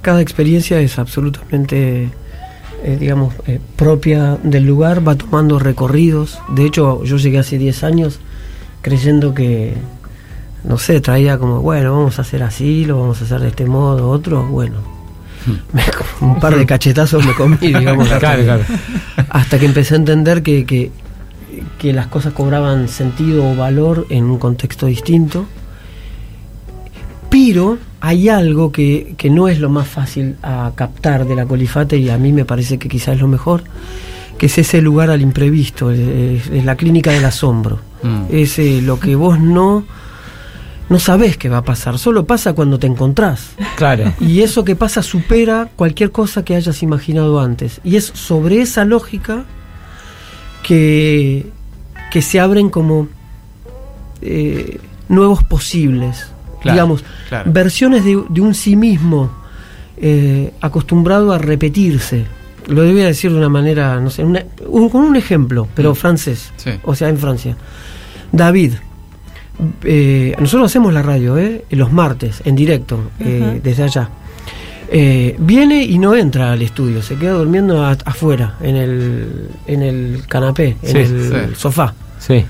Cada 0.00 0.22
experiencia 0.22 0.80
es 0.80 0.98
absolutamente, 0.98 2.08
eh, 2.84 2.96
digamos, 2.98 3.34
eh, 3.46 3.58
propia 3.76 4.38
del 4.42 4.64
lugar, 4.64 5.06
va 5.06 5.14
tomando 5.16 5.58
recorridos. 5.58 6.38
De 6.48 6.64
hecho, 6.64 7.04
yo 7.04 7.18
llegué 7.18 7.38
hace 7.38 7.58
10 7.58 7.84
años 7.84 8.20
creyendo 8.82 9.34
que, 9.34 9.74
no 10.64 10.78
sé, 10.78 11.00
traía 11.00 11.38
como, 11.38 11.60
bueno, 11.60 11.92
vamos 11.96 12.18
a 12.18 12.22
hacer 12.22 12.42
así, 12.42 12.84
lo 12.84 13.00
vamos 13.00 13.20
a 13.20 13.24
hacer 13.24 13.40
de 13.40 13.48
este 13.48 13.64
modo, 13.66 14.08
otro, 14.10 14.44
bueno. 14.46 14.76
me- 15.72 15.82
un 16.26 16.38
par 16.40 16.56
de 16.56 16.66
cachetazos 16.66 17.24
me 17.26 17.34
comí, 17.34 17.56
digamos, 17.60 18.10
hasta, 18.10 18.36
que, 18.36 18.44
claro. 18.44 18.62
hasta 19.30 19.58
que 19.58 19.66
empecé 19.66 19.94
a 19.94 19.98
entender 19.98 20.42
que, 20.42 20.64
que, 20.66 20.90
que 21.78 21.92
las 21.92 22.06
cosas 22.08 22.32
cobraban 22.32 22.88
sentido 22.88 23.48
o 23.50 23.56
valor 23.56 24.06
en 24.10 24.24
un 24.24 24.38
contexto 24.38 24.86
distinto. 24.86 25.46
Pero 27.30 27.78
hay 28.00 28.28
algo 28.28 28.72
que, 28.72 29.14
que 29.18 29.28
no 29.30 29.48
es 29.48 29.58
lo 29.60 29.68
más 29.68 29.86
fácil 29.86 30.36
a 30.42 30.72
captar 30.74 31.26
de 31.26 31.34
la 31.34 31.44
colifate 31.46 31.98
y 31.98 32.08
a 32.10 32.16
mí 32.16 32.32
me 32.32 32.44
parece 32.44 32.78
que 32.78 32.88
quizás 32.88 33.16
es 33.16 33.20
lo 33.20 33.28
mejor, 33.28 33.64
que 34.38 34.46
es 34.46 34.56
ese 34.58 34.80
lugar 34.80 35.10
al 35.10 35.20
imprevisto, 35.20 35.90
es, 35.90 36.46
es 36.48 36.64
la 36.64 36.76
clínica 36.76 37.10
del 37.12 37.24
asombro. 37.24 37.80
Mm. 38.02 38.22
Es 38.30 38.58
eh, 38.58 38.80
lo 38.82 39.00
que 39.00 39.16
vos 39.16 39.40
no, 39.40 39.84
no 40.88 40.98
sabés 40.98 41.36
que 41.36 41.48
va 41.48 41.58
a 41.58 41.64
pasar, 41.64 41.98
solo 41.98 42.26
pasa 42.26 42.52
cuando 42.52 42.78
te 42.78 42.86
encontrás. 42.86 43.50
Claro. 43.76 44.12
Y 44.20 44.40
eso 44.40 44.64
que 44.64 44.76
pasa 44.76 45.02
supera 45.02 45.68
cualquier 45.76 46.10
cosa 46.12 46.44
que 46.44 46.54
hayas 46.54 46.82
imaginado 46.82 47.40
antes. 47.40 47.80
Y 47.84 47.96
es 47.96 48.04
sobre 48.04 48.60
esa 48.60 48.84
lógica 48.84 49.44
que, 50.62 51.46
que 52.10 52.22
se 52.22 52.40
abren 52.40 52.70
como 52.70 53.08
eh, 54.22 54.78
nuevos 55.08 55.42
posibles. 55.44 56.26
Claro, 56.60 56.74
Digamos, 56.74 57.04
claro. 57.28 57.52
versiones 57.52 58.04
de, 58.04 58.22
de 58.28 58.40
un 58.40 58.54
sí 58.54 58.74
mismo 58.74 59.30
eh, 59.96 60.52
acostumbrado 60.60 61.32
a 61.32 61.38
repetirse. 61.38 62.26
Lo 62.68 62.82
voy 62.84 63.00
a 63.00 63.06
decir 63.06 63.30
de 63.32 63.36
una 63.38 63.48
manera, 63.48 63.98
no 64.00 64.10
sé, 64.10 64.22
una- 64.24 64.44
un- 64.66 64.88
con 64.90 65.02
un 65.04 65.16
ejemplo, 65.16 65.66
pero 65.74 65.92
Mm. 65.92 65.96
francés. 65.96 66.52
Sí. 66.56 66.70
O 66.84 66.94
sea, 66.94 67.08
en 67.08 67.18
Francia. 67.18 67.56
David. 68.32 68.74
eh, 69.82 70.36
nosotros 70.38 70.70
hacemos 70.70 70.92
la 70.92 71.02
radio, 71.02 71.36
¿eh? 71.36 71.64
Los 71.70 71.90
martes, 71.92 72.42
en 72.44 72.54
directo, 72.54 73.10
eh, 73.18 73.60
desde 73.60 73.82
allá. 73.82 74.08
Eh, 74.90 75.34
viene 75.40 75.82
y 75.82 75.98
no 75.98 76.14
entra 76.14 76.52
al 76.52 76.62
estudio, 76.62 77.02
se 77.02 77.16
queda 77.16 77.32
durmiendo 77.32 77.84
a- 77.84 77.96
afuera, 78.04 78.54
en 78.60 78.76
el, 78.76 79.48
en 79.66 79.82
el 79.82 80.22
canapé, 80.28 80.76
en 80.82 80.90
Sí, 80.92 80.96
el 80.98 81.48
sí. 81.50 81.54
sofá. 81.56 81.92
Sí. 82.20 82.44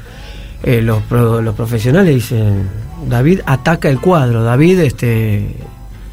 Eh, 0.62 0.82
los, 0.82 1.02
pro- 1.04 1.40
los 1.40 1.54
profesionales 1.54 2.14
dicen, 2.14 2.68
David 3.08 3.40
ataca 3.46 3.88
el 3.88 4.00
cuadro, 4.00 4.42
David 4.42 4.80
este, 4.80 5.46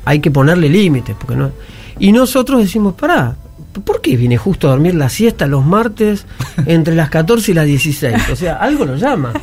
hay 0.06 0.20
que 0.20 0.32
ponerle 0.32 0.70
límites. 0.70 1.14
porque 1.20 1.36
no 1.36 1.52
Y 2.00 2.12
nosotros 2.14 2.62
decimos, 2.62 2.94
pará, 2.94 3.36
¿por 3.84 4.02
qué 4.02 4.16
viene 4.18 4.38
justo 4.38 4.68
a 4.68 4.72
dormir 4.72 4.96
la 4.96 5.10
siesta 5.10 5.48
los 5.48 5.66
martes 5.66 6.26
entre 6.66 6.96
las 6.96 7.10
14 7.10 7.52
y 7.52 7.54
las 7.54 7.66
16? 7.66 8.30
O 8.32 8.36
sea, 8.36 8.56
algo 8.56 8.86
lo 8.86 8.96
llama. 8.96 9.34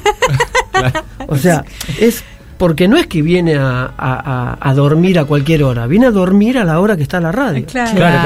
O 1.28 1.36
sea, 1.36 1.64
es 2.00 2.24
porque 2.58 2.86
no 2.88 2.96
es 2.96 3.06
que 3.08 3.22
viene 3.22 3.56
a, 3.56 3.82
a- 3.84 3.92
a- 3.98 4.58
a 4.60 4.74
dormir 4.74 5.18
a 5.18 5.24
cualquier 5.24 5.64
hora, 5.64 5.86
viene 5.86 6.06
a 6.06 6.10
dormir 6.10 6.58
a 6.58 6.64
la 6.64 6.78
hora 6.80 6.96
que 6.96 7.02
está 7.02 7.20
la 7.20 7.32
radio. 7.32 7.66
Claro. 7.66 7.96
Claro, 7.96 8.20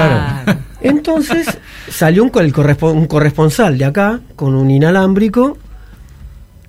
claro. 0.44 0.60
Entonces 0.82 1.46
salió 1.90 2.22
un, 2.22 2.28
corresponsal 3.06 3.78
de 3.78 3.84
acá 3.86 4.20
con 4.36 4.54
un 4.54 4.70
inalámbrico 4.70 5.56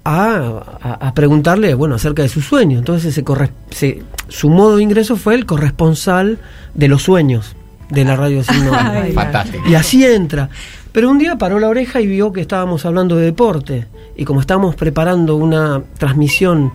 a, 0.03 0.63
a- 0.81 1.07
a 1.07 1.13
preguntarle 1.13 1.73
bueno 1.73 1.95
acerca 1.95 2.21
de 2.21 2.29
su 2.29 2.41
sueño. 2.41 2.79
Entonces 2.79 3.13
se 3.13 3.23
corre- 3.25 3.51
se- 3.71 4.01
su 4.29 4.49
modo 4.49 4.77
de 4.77 4.83
ingreso 4.83 5.17
fue 5.17 5.35
el 5.35 5.45
corresponsal 5.45 6.39
de 6.73 6.87
los 6.87 7.03
sueños 7.03 7.55
de 7.89 8.03
la 8.05 8.15
radio. 8.15 8.41
Ay, 8.73 9.11
Fantástico. 9.13 9.63
Y 9.67 9.75
así 9.75 10.05
entra. 10.05 10.49
Pero 10.91 11.09
un 11.11 11.17
día 11.17 11.37
paró 11.37 11.59
la 11.59 11.67
oreja 11.69 12.01
y 12.01 12.07
vio 12.07 12.31
que 12.33 12.41
estábamos 12.41 12.85
hablando 12.85 13.15
de 13.15 13.25
deporte. 13.25 13.87
Y 14.15 14.25
como 14.25 14.41
estábamos 14.41 14.75
preparando 14.75 15.35
una 15.35 15.81
transmisión 15.97 16.73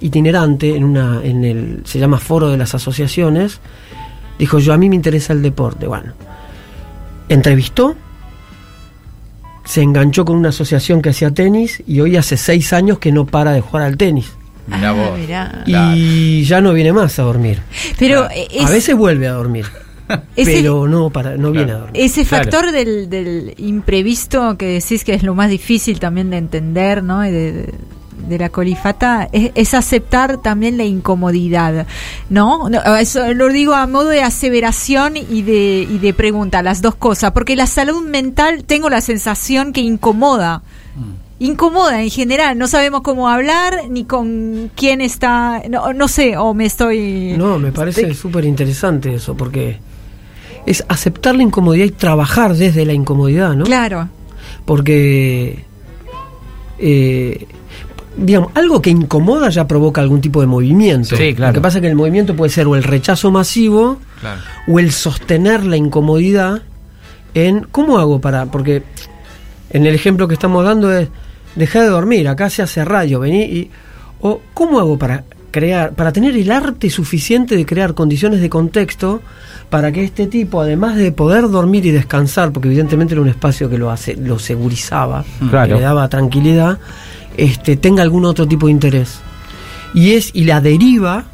itinerante 0.00 0.74
en 0.76 0.84
una 0.84 1.20
en 1.22 1.44
el 1.44 1.82
se 1.84 1.98
llama 1.98 2.18
Foro 2.18 2.48
de 2.48 2.56
las 2.56 2.74
Asociaciones, 2.74 3.60
dijo 4.38 4.58
yo 4.58 4.72
a 4.72 4.78
mí 4.78 4.88
me 4.88 4.96
interesa 4.96 5.32
el 5.32 5.42
deporte. 5.42 5.86
Bueno, 5.86 6.12
entrevistó, 7.28 7.94
se 9.64 9.82
enganchó 9.82 10.24
con 10.24 10.36
una 10.36 10.48
asociación 10.48 11.02
que 11.02 11.10
hacía 11.10 11.30
tenis 11.32 11.82
y 11.86 12.00
hoy 12.00 12.16
hace 12.16 12.36
seis 12.36 12.72
años 12.72 12.98
que 12.98 13.12
no 13.12 13.26
para 13.26 13.52
de 13.52 13.60
jugar 13.60 13.84
al 13.84 13.96
tenis. 13.96 14.32
Mirá 14.66 14.90
Ah, 14.90 14.92
vos. 14.92 15.18
mirá. 15.18 15.62
Claro. 15.64 15.96
Y 15.96 16.44
ya 16.44 16.60
no 16.60 16.72
viene 16.72 16.92
más 16.92 17.18
a 17.18 17.22
dormir. 17.22 17.60
Pero 17.98 18.26
Claro. 18.28 18.34
es- 18.50 18.64
a 18.66 18.70
veces 18.70 18.94
vuelve 18.96 19.26
a 19.28 19.32
dormir, 19.32 19.66
ese- 20.36 20.52
pero 20.54 20.86
no 20.88 21.10
para 21.10 21.36
no 21.36 21.50
viene 21.52 21.72
a 21.72 21.74
Claro. 21.74 21.80
dormir. 21.86 22.02
Ese 22.02 22.24
Claro. 22.24 22.44
factor 22.44 22.72
del, 22.72 23.08
del 23.10 23.54
imprevisto 23.58 24.56
que 24.56 24.66
decís 24.80 25.04
que 25.04 25.14
es 25.14 25.22
lo 25.22 25.34
más 25.34 25.50
difícil 25.50 25.98
también 26.00 26.30
de 26.30 26.38
entender, 26.38 27.02
¿no? 27.02 27.26
Y 27.26 27.30
de, 27.30 27.52
de- 27.52 27.74
de 28.28 28.36
la 28.36 28.50
colifata, 28.50 29.28
es, 29.32 29.52
es 29.54 29.72
aceptar 29.74 30.42
también 30.42 30.76
la 30.76 30.84
incomodidad, 30.84 31.86
¿no? 32.28 32.68
No, 32.68 32.80
Eso 32.96 33.32
lo 33.32 33.48
digo 33.48 33.74
a 33.74 33.86
modo 33.86 34.08
de 34.08 34.22
aseveración 34.22 35.16
y 35.16 35.42
de, 35.42 35.86
y 35.88 35.98
de 35.98 36.12
pregunta, 36.12 36.62
las 36.62 36.82
dos 36.82 36.94
cosas, 36.96 37.30
porque 37.30 37.56
la 37.56 37.66
salud 37.66 38.04
mental 38.06 38.64
tengo 38.64 38.90
la 38.90 39.00
sensación 39.00 39.72
que 39.72 39.80
incomoda. 39.80 40.62
Incomoda 41.38 42.02
en 42.02 42.10
general, 42.10 42.58
no 42.58 42.66
sabemos 42.66 43.02
cómo 43.02 43.28
hablar 43.28 43.82
ni 43.88 44.04
con 44.04 44.72
quién 44.74 45.00
está, 45.00 45.62
no, 45.70 45.92
no 45.92 46.08
sé, 46.08 46.36
o 46.36 46.52
me 46.52 46.66
estoy... 46.66 47.34
No, 47.38 47.60
me 47.60 47.70
parece 47.70 48.12
súper 48.14 48.44
interesante 48.44 49.14
eso, 49.14 49.36
porque 49.36 49.78
es 50.66 50.84
aceptar 50.88 51.34
la 51.34 51.42
incomodidad 51.42 51.86
y 51.86 51.90
trabajar 51.90 52.54
desde 52.54 52.84
la 52.84 52.92
incomodidad, 52.92 53.54
¿no? 53.54 53.64
Claro, 53.64 54.08
Porque, 54.64 55.64
eh, 56.78 57.46
digamos, 58.16 58.50
algo 58.54 58.82
que 58.82 58.90
incomoda 58.90 59.48
ya 59.50 59.66
provoca 59.66 60.00
algún 60.00 60.20
tipo 60.20 60.40
de 60.40 60.46
movimiento. 60.46 61.16
Sí, 61.16 61.34
claro. 61.34 61.52
Lo 61.52 61.54
que 61.54 61.62
pasa 61.62 61.78
es 61.78 61.82
que 61.82 61.88
el 61.88 61.94
movimiento 61.96 62.34
puede 62.36 62.50
ser 62.50 62.66
o 62.66 62.74
el 62.76 62.82
rechazo 62.82 63.30
masivo 63.30 63.98
Claro. 64.20 64.40
o 64.66 64.78
el 64.78 64.92
sostener 64.92 65.64
la 65.64 65.76
incomodidad 65.76 66.62
en 67.34 67.60
cómo 67.70 67.98
hago 67.98 68.20
para 68.20 68.46
porque 68.46 68.82
en 69.70 69.86
el 69.86 69.94
ejemplo 69.94 70.26
que 70.26 70.34
estamos 70.34 70.64
dando 70.64 70.90
es 70.92 71.08
dejar 71.54 71.82
de 71.82 71.88
dormir 71.88 72.26
acá 72.26 72.48
se 72.50 72.62
hace 72.62 72.84
radio 72.84 73.20
vení 73.20 73.42
y 73.42 73.70
o 74.20 74.40
cómo 74.54 74.80
hago 74.80 74.98
para 74.98 75.24
crear 75.50 75.92
para 75.94 76.12
tener 76.12 76.36
el 76.36 76.50
arte 76.50 76.90
suficiente 76.90 77.56
de 77.56 77.64
crear 77.66 77.94
condiciones 77.94 78.40
de 78.40 78.48
contexto 78.50 79.20
para 79.70 79.92
que 79.92 80.04
este 80.04 80.26
tipo 80.26 80.60
además 80.60 80.96
de 80.96 81.12
poder 81.12 81.48
dormir 81.50 81.84
y 81.86 81.90
descansar 81.90 82.52
porque 82.52 82.68
evidentemente 82.68 83.14
era 83.14 83.20
un 83.22 83.28
espacio 83.28 83.68
que 83.70 83.78
lo 83.78 83.90
hace 83.90 84.16
lo 84.16 84.38
segurizaba 84.38 85.24
Claro. 85.50 85.68
que 85.68 85.74
le 85.74 85.80
daba 85.80 86.08
tranquilidad 86.08 86.78
este 87.36 87.76
tenga 87.76 88.02
algún 88.02 88.24
otro 88.24 88.46
tipo 88.46 88.66
de 88.66 88.72
interés 88.72 89.20
y 89.94 90.12
es 90.12 90.30
y 90.34 90.44
la 90.44 90.60
deriva 90.60 91.24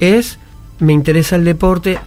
es 0.00 0.38
me 0.78 0.92
interesa 0.92 1.36
el 1.36 1.44
deporte 1.44 1.98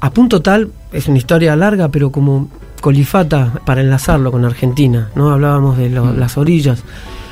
a 0.00 0.10
punto 0.10 0.42
tal, 0.42 0.70
es 0.92 1.08
una 1.08 1.16
historia 1.16 1.56
larga, 1.56 1.88
pero 1.88 2.12
como 2.12 2.50
Colifata, 2.82 3.60
para 3.64 3.80
enlazarlo 3.80 4.30
con 4.30 4.44
Argentina, 4.44 5.08
¿no? 5.14 5.30
Hablábamos 5.30 5.78
de 5.78 5.88
lo- 5.88 6.12
las 6.12 6.36
orillas. 6.36 6.82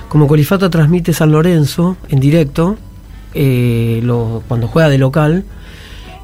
Como 0.09 0.27
Colifata 0.27 0.71
transmite 0.71 1.13
San 1.13 1.33
Lorenzo 1.33 1.99
en 2.09 2.19
directo, 2.21 2.79
eh, 3.35 4.01
lo- 4.03 4.43
cuando 4.49 4.69
juega 4.69 4.89
de 4.89 4.99
local, 4.99 5.45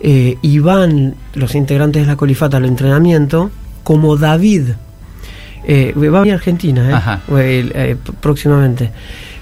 eh, 0.01 0.37
y 0.43 0.59
van 0.61 1.15
los 1.35 1.55
integrantes 1.55 2.03
de 2.03 2.07
la 2.09 2.17
Colifata 2.17 2.57
al 2.59 2.65
entrenamiento, 2.67 3.51
como 3.83 4.17
David, 4.17 4.71
eh, 5.67 5.93
va 5.97 6.19
a 6.19 6.21
venir 6.21 6.33
a 6.35 6.37
Argentina, 6.37 7.15
¿eh? 7.29 7.97
Próximamente. 8.21 8.91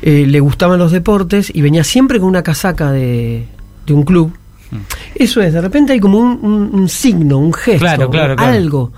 Le 0.02 0.40
gustaban 0.40 0.78
los 0.78 0.92
deportes 0.92 1.50
y 1.54 1.60
venía 1.62 1.82
siempre 1.84 2.18
con 2.20 2.28
una 2.28 2.42
casaca 2.42 2.90
de, 2.92 3.46
de 3.86 3.92
un 3.92 4.02
club. 4.04 4.32
Mm. 4.70 4.76
Eso 5.16 5.40
es, 5.42 5.52
de 5.52 5.60
repente 5.60 5.92
hay 5.92 6.00
como 6.00 6.18
un, 6.18 6.38
un- 6.42 6.70
un 6.72 6.88
signo, 6.88 7.38
un 7.38 7.52
gesto, 7.52 7.80
Claro, 7.80 8.10
claro, 8.10 8.36
claro. 8.36 8.52
algo. 8.52 8.92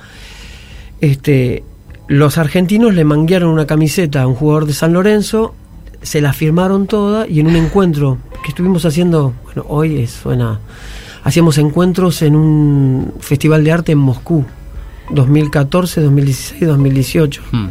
Este, 1.00 1.62
los 2.08 2.38
argentinos 2.38 2.94
le 2.94 3.04
manguearon 3.04 3.50
una 3.50 3.66
camiseta 3.66 4.22
a 4.22 4.26
un 4.26 4.34
jugador 4.34 4.66
de 4.66 4.72
San 4.74 4.92
Lorenzo, 4.92 5.54
se 6.02 6.20
la 6.20 6.32
firmaron 6.32 6.86
toda 6.86 7.26
y 7.28 7.40
en 7.40 7.48
un 7.48 7.56
encuentro 7.56 8.18
que 8.44 8.50
estuvimos 8.50 8.84
haciendo, 8.84 9.34
bueno, 9.44 9.64
hoy 9.68 10.00
es- 10.02 10.10
suena, 10.12 10.60
hacíamos 11.24 11.58
encuentros 11.58 12.22
en 12.22 12.36
un 12.36 13.14
festival 13.20 13.64
de 13.64 13.72
arte 13.72 13.92
en 13.92 13.98
Moscú, 13.98 14.44
2014, 15.10 16.00
2016, 16.02 16.66
2018. 16.66 17.42
Mm. 17.52 17.66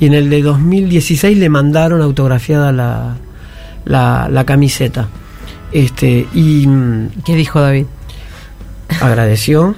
Y 0.00 0.06
en 0.06 0.14
el 0.14 0.30
de 0.30 0.42
2016 0.42 1.36
le 1.38 1.48
mandaron 1.48 2.00
autografiada 2.00 2.72
la, 2.72 3.16
la, 3.84 4.28
la 4.30 4.44
camiseta. 4.44 5.08
Este, 5.72 6.26
y 6.34 6.66
mm, 6.66 7.08
¿Qué 7.24 7.34
dijo 7.34 7.60
David? 7.60 7.86
agradeció. 9.00 9.74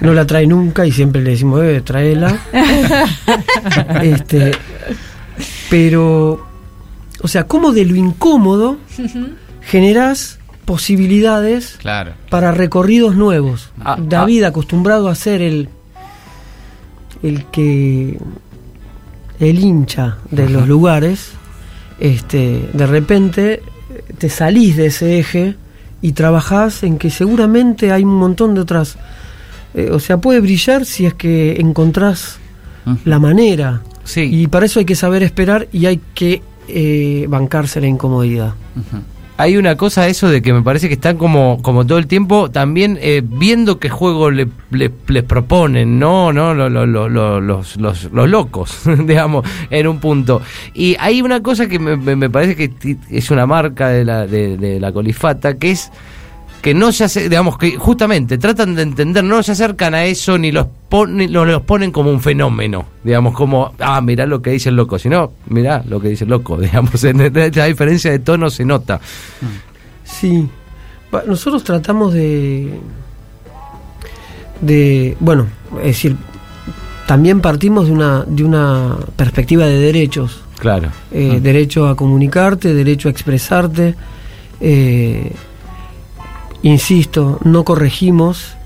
No 0.00 0.12
la 0.12 0.26
trae 0.26 0.46
nunca 0.46 0.84
y 0.86 0.90
siempre 0.92 1.22
le 1.22 1.30
decimos, 1.30 1.62
eh, 1.62 1.80
tráela. 1.84 2.36
este, 4.02 4.52
pero, 5.70 6.44
o 7.24 7.28
sea, 7.28 7.44
como 7.44 7.72
de 7.72 7.84
lo 7.86 7.96
incómodo 7.96 8.76
generás 9.62 10.38
posibilidades 10.66 11.76
Claro. 11.80 12.12
para 12.30 12.52
recorridos 12.52 13.16
nuevos. 13.16 13.70
Ah, 13.80 13.96
David, 14.00 14.44
acostumbrado 14.44 15.08
a 15.08 15.14
ser 15.14 15.40
el, 15.42 15.68
el 17.22 17.44
que 17.46 18.18
el 19.40 19.58
hincha 19.58 20.18
de 20.30 20.48
los 20.48 20.68
lugares, 20.68 21.30
este, 21.98 22.68
de 22.72 22.86
repente 22.86 23.62
te 24.18 24.28
salís 24.28 24.76
de 24.76 24.86
ese 24.86 25.18
eje 25.18 25.56
y 26.02 26.12
trabajás 26.12 26.82
en 26.82 26.98
que 26.98 27.10
seguramente 27.10 27.90
hay 27.92 28.04
un 28.04 28.14
montón 28.16 28.54
de 28.54 28.60
otras. 28.60 28.96
eh, 29.74 29.90
o 29.90 29.98
sea, 29.98 30.18
puede 30.18 30.40
brillar 30.40 30.84
si 30.86 31.06
es 31.06 31.14
que 31.14 31.56
encontrás 31.60 32.38
la 33.04 33.18
manera. 33.18 33.80
Sí. 34.04 34.20
Y 34.20 34.46
para 34.46 34.66
eso 34.66 34.78
hay 34.78 34.84
que 34.84 34.94
saber 34.94 35.22
esperar 35.22 35.68
y 35.72 35.86
hay 35.86 36.00
que 36.14 36.42
eh, 36.68 37.26
bancarse 37.28 37.80
la 37.80 37.86
incomodidad. 37.86 38.54
Hay 39.36 39.56
una 39.56 39.76
cosa 39.76 40.06
eso 40.06 40.28
de 40.28 40.42
que 40.42 40.52
me 40.52 40.62
parece 40.62 40.86
que 40.86 40.94
están 40.94 41.16
como, 41.16 41.60
como 41.60 41.84
todo 41.84 41.98
el 41.98 42.06
tiempo 42.06 42.52
también 42.52 42.96
eh, 43.00 43.20
viendo 43.24 43.80
qué 43.80 43.88
juego 43.88 44.30
le, 44.30 44.46
le- 44.70 44.92
les 45.08 45.22
proponen, 45.24 45.98
¿no? 45.98 46.32
¿No? 46.32 46.54
Lo- 46.54 46.68
lo- 46.70 46.86
lo- 46.86 47.08
lo- 47.08 47.40
los, 47.40 47.76
los, 47.76 48.04
los 48.12 48.28
locos, 48.30 48.82
digamos, 49.06 49.44
en 49.70 49.88
un 49.88 49.98
punto. 49.98 50.40
Y 50.72 50.94
hay 51.00 51.20
una 51.20 51.42
cosa 51.42 51.66
que 51.68 51.80
me, 51.80 51.96
me- 51.96 52.30
parece 52.30 52.54
que 52.54 52.96
es 53.10 53.30
una 53.32 53.44
marca 53.44 53.88
de 53.88 54.04
la, 54.04 54.26
de, 54.28 54.56
de 54.56 54.78
la 54.78 54.92
colifata, 54.92 55.54
que 55.58 55.72
es 55.72 55.90
que 56.64 56.72
no 56.72 56.92
se 56.92 57.04
hace, 57.04 57.28
digamos, 57.28 57.58
que 57.58 57.76
justamente 57.76 58.38
tratan 58.38 58.74
de 58.74 58.80
entender, 58.80 59.22
no 59.22 59.42
se 59.42 59.52
acercan 59.52 59.94
a 59.94 60.06
eso 60.06 60.38
ni 60.38 60.50
los, 60.50 60.66
pon- 60.88 61.14
ni 61.14 61.28
lo- 61.28 61.44
los 61.44 61.60
ponen 61.60 61.92
como 61.92 62.08
un 62.10 62.22
fenómeno, 62.22 62.86
digamos, 63.04 63.34
como, 63.34 63.74
ah, 63.80 64.00
mirá 64.00 64.24
lo 64.24 64.40
que 64.40 64.52
dice 64.52 64.70
el 64.70 64.76
loco, 64.76 64.98
sino, 64.98 65.32
mirá 65.50 65.84
lo 65.86 66.00
que 66.00 66.08
dice 66.08 66.24
el 66.24 66.30
loco, 66.30 66.56
digamos, 66.60 67.02
la 67.02 67.66
diferencia 67.66 68.10
de 68.10 68.18
tono 68.20 68.48
se 68.48 68.64
nota. 68.64 68.98
Sí. 70.04 70.48
Nosotros 71.26 71.62
tratamos 71.64 72.14
de. 72.14 72.80
de. 74.62 75.16
bueno, 75.20 75.46
es 75.80 75.84
decir, 75.88 76.16
también 77.06 77.40
partimos 77.42 77.86
de 77.86 77.92
una, 77.92 78.24
de 78.26 78.42
una 78.42 78.96
perspectiva 79.16 79.66
de 79.66 79.78
derechos. 79.78 80.40
Claro. 80.58 80.88
Eh, 81.12 81.34
Ah. 81.36 81.40
Derecho 81.40 81.86
a 81.88 81.94
comunicarte, 81.94 82.72
derecho 82.72 83.08
a 83.08 83.10
expresarte. 83.10 83.94
eh, 84.60 85.30
insisto, 86.64 87.38
no 87.44 87.64
corregimos. 87.64 88.56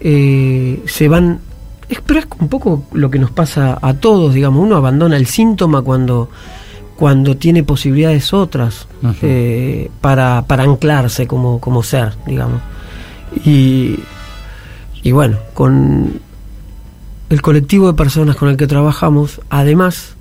eh, 0.00 0.82
se 0.86 1.08
van. 1.08 1.40
Es, 1.88 2.00
pero 2.04 2.20
es 2.20 2.26
un 2.38 2.48
poco 2.48 2.84
lo 2.92 3.10
que 3.10 3.18
nos 3.18 3.30
pasa 3.30 3.78
a 3.80 3.94
todos, 3.94 4.34
digamos. 4.34 4.62
Uno 4.62 4.76
abandona 4.76 5.16
el 5.16 5.26
síntoma 5.26 5.82
cuando, 5.82 6.28
cuando 6.96 7.36
tiene 7.36 7.62
posibilidades 7.62 8.32
otras 8.32 8.86
eh, 9.22 9.90
para, 10.00 10.44
para 10.46 10.64
anclarse 10.64 11.26
como, 11.26 11.60
como 11.60 11.82
ser, 11.82 12.12
digamos. 12.26 12.60
Y, 13.44 13.98
y 15.02 15.12
bueno, 15.12 15.38
con 15.54 16.20
el 17.30 17.42
colectivo 17.42 17.86
de 17.88 17.94
personas 17.94 18.36
con 18.36 18.48
el 18.48 18.56
que 18.56 18.66
trabajamos, 18.66 19.40
además, 19.48 20.14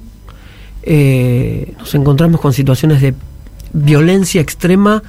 eh, 0.84 1.74
nos 1.78 1.94
encontramos 1.96 2.42
con 2.42 2.54
situaciones 2.54 3.02
de 3.02 3.14
violencia 3.74 4.42
extrema 4.42 5.04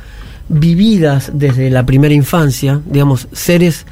vividas 0.49 1.31
desde 1.35 1.71
la 1.71 1.85
primera 1.87 2.15
infancia, 2.15 2.81
digamos, 2.87 3.29
seres 3.33 3.87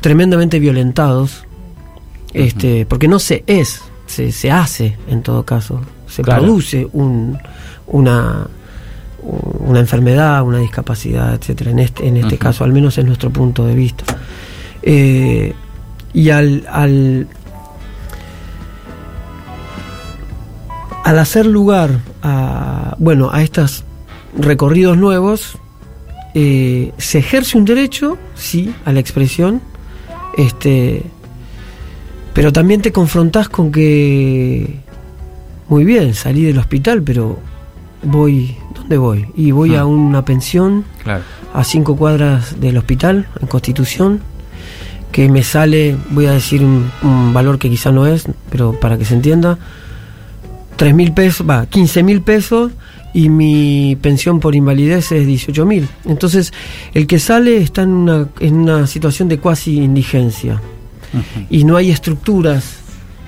tremendamente 0.00 0.58
violentados, 0.58 1.44
este, 2.32 2.86
porque 2.86 3.08
no 3.08 3.18
se 3.18 3.44
es, 3.46 3.82
se, 4.06 4.32
se 4.32 4.50
hace 4.50 4.96
en 5.08 5.22
todo 5.22 5.44
caso, 5.44 5.80
se 6.06 6.22
Claro. 6.22 6.42
produce 6.42 6.86
un, 6.92 7.38
una, 7.86 8.46
una 9.22 9.80
enfermedad, 9.80 10.42
una 10.42 10.58
discapacidad, 10.58 11.34
etcétera. 11.34 11.70
En 11.70 11.78
este, 11.80 12.06
en 12.08 12.16
este 12.16 12.38
caso, 12.38 12.64
al 12.64 12.72
menos 12.72 12.96
es 12.98 13.04
nuestro 13.04 13.30
punto 13.30 13.64
de 13.66 13.74
vista. 13.74 14.04
Eh, 14.82 15.54
y 16.12 16.30
al, 16.30 16.66
al 16.70 17.26
al 21.04 21.18
hacer 21.18 21.46
lugar 21.46 21.90
a 22.22 22.94
bueno 22.98 23.30
a 23.32 23.42
estos 23.42 23.84
recorridos 24.38 24.96
nuevos 24.96 25.58
eh, 26.34 26.92
se 26.98 27.18
ejerce 27.18 27.58
un 27.58 27.64
derecho 27.64 28.16
sí 28.34 28.72
a 28.84 28.92
la 28.92 29.00
expresión 29.00 29.60
este 30.36 31.02
pero 32.34 32.52
también 32.52 32.80
te 32.82 32.92
confrontás 32.92 33.48
con 33.48 33.72
que 33.72 34.76
muy 35.68 35.84
bien 35.84 36.14
salí 36.14 36.42
del 36.44 36.58
hospital 36.58 37.02
pero 37.02 37.38
voy 38.02 38.56
dónde 38.74 38.96
voy 38.98 39.26
y 39.36 39.50
voy 39.50 39.74
Ah. 39.74 39.80
a 39.80 39.86
una 39.86 40.24
pensión 40.24 40.84
Claro. 41.02 41.22
a 41.52 41.64
cinco 41.64 41.96
cuadras 41.96 42.60
del 42.60 42.76
hospital, 42.78 43.26
en 43.40 43.46
Constitución, 43.48 44.20
que 45.12 45.28
me 45.28 45.42
sale, 45.42 45.96
voy 46.10 46.26
a 46.26 46.32
decir 46.32 46.62
un, 46.64 46.90
un 47.02 47.32
valor 47.34 47.58
que 47.58 47.68
quizá 47.68 47.90
no 47.90 48.06
es, 48.06 48.24
pero 48.50 48.78
para 48.78 48.96
que 48.96 49.04
se 49.04 49.14
entienda, 49.14 49.58
tres 50.76 50.94
mil 50.94 51.12
pesos, 51.12 51.44
va, 51.48 51.66
15 51.66 52.02
mil 52.04 52.22
pesos 52.22 52.70
y 53.12 53.28
mi 53.28 53.96
pensión 54.00 54.40
por 54.40 54.54
invalidez 54.54 55.12
es 55.12 55.26
18 55.26 55.66
mil. 55.66 55.88
Entonces, 56.04 56.52
el 56.94 57.06
que 57.06 57.18
sale 57.18 57.58
está 57.58 57.82
en 57.82 57.90
una, 57.90 58.28
en 58.40 58.54
una 58.54 58.86
situación 58.86 59.28
de 59.28 59.38
cuasi 59.38 59.76
indigencia 59.76 60.60
y 61.48 61.64
no 61.64 61.76
hay 61.76 61.90
estructuras 61.90 62.76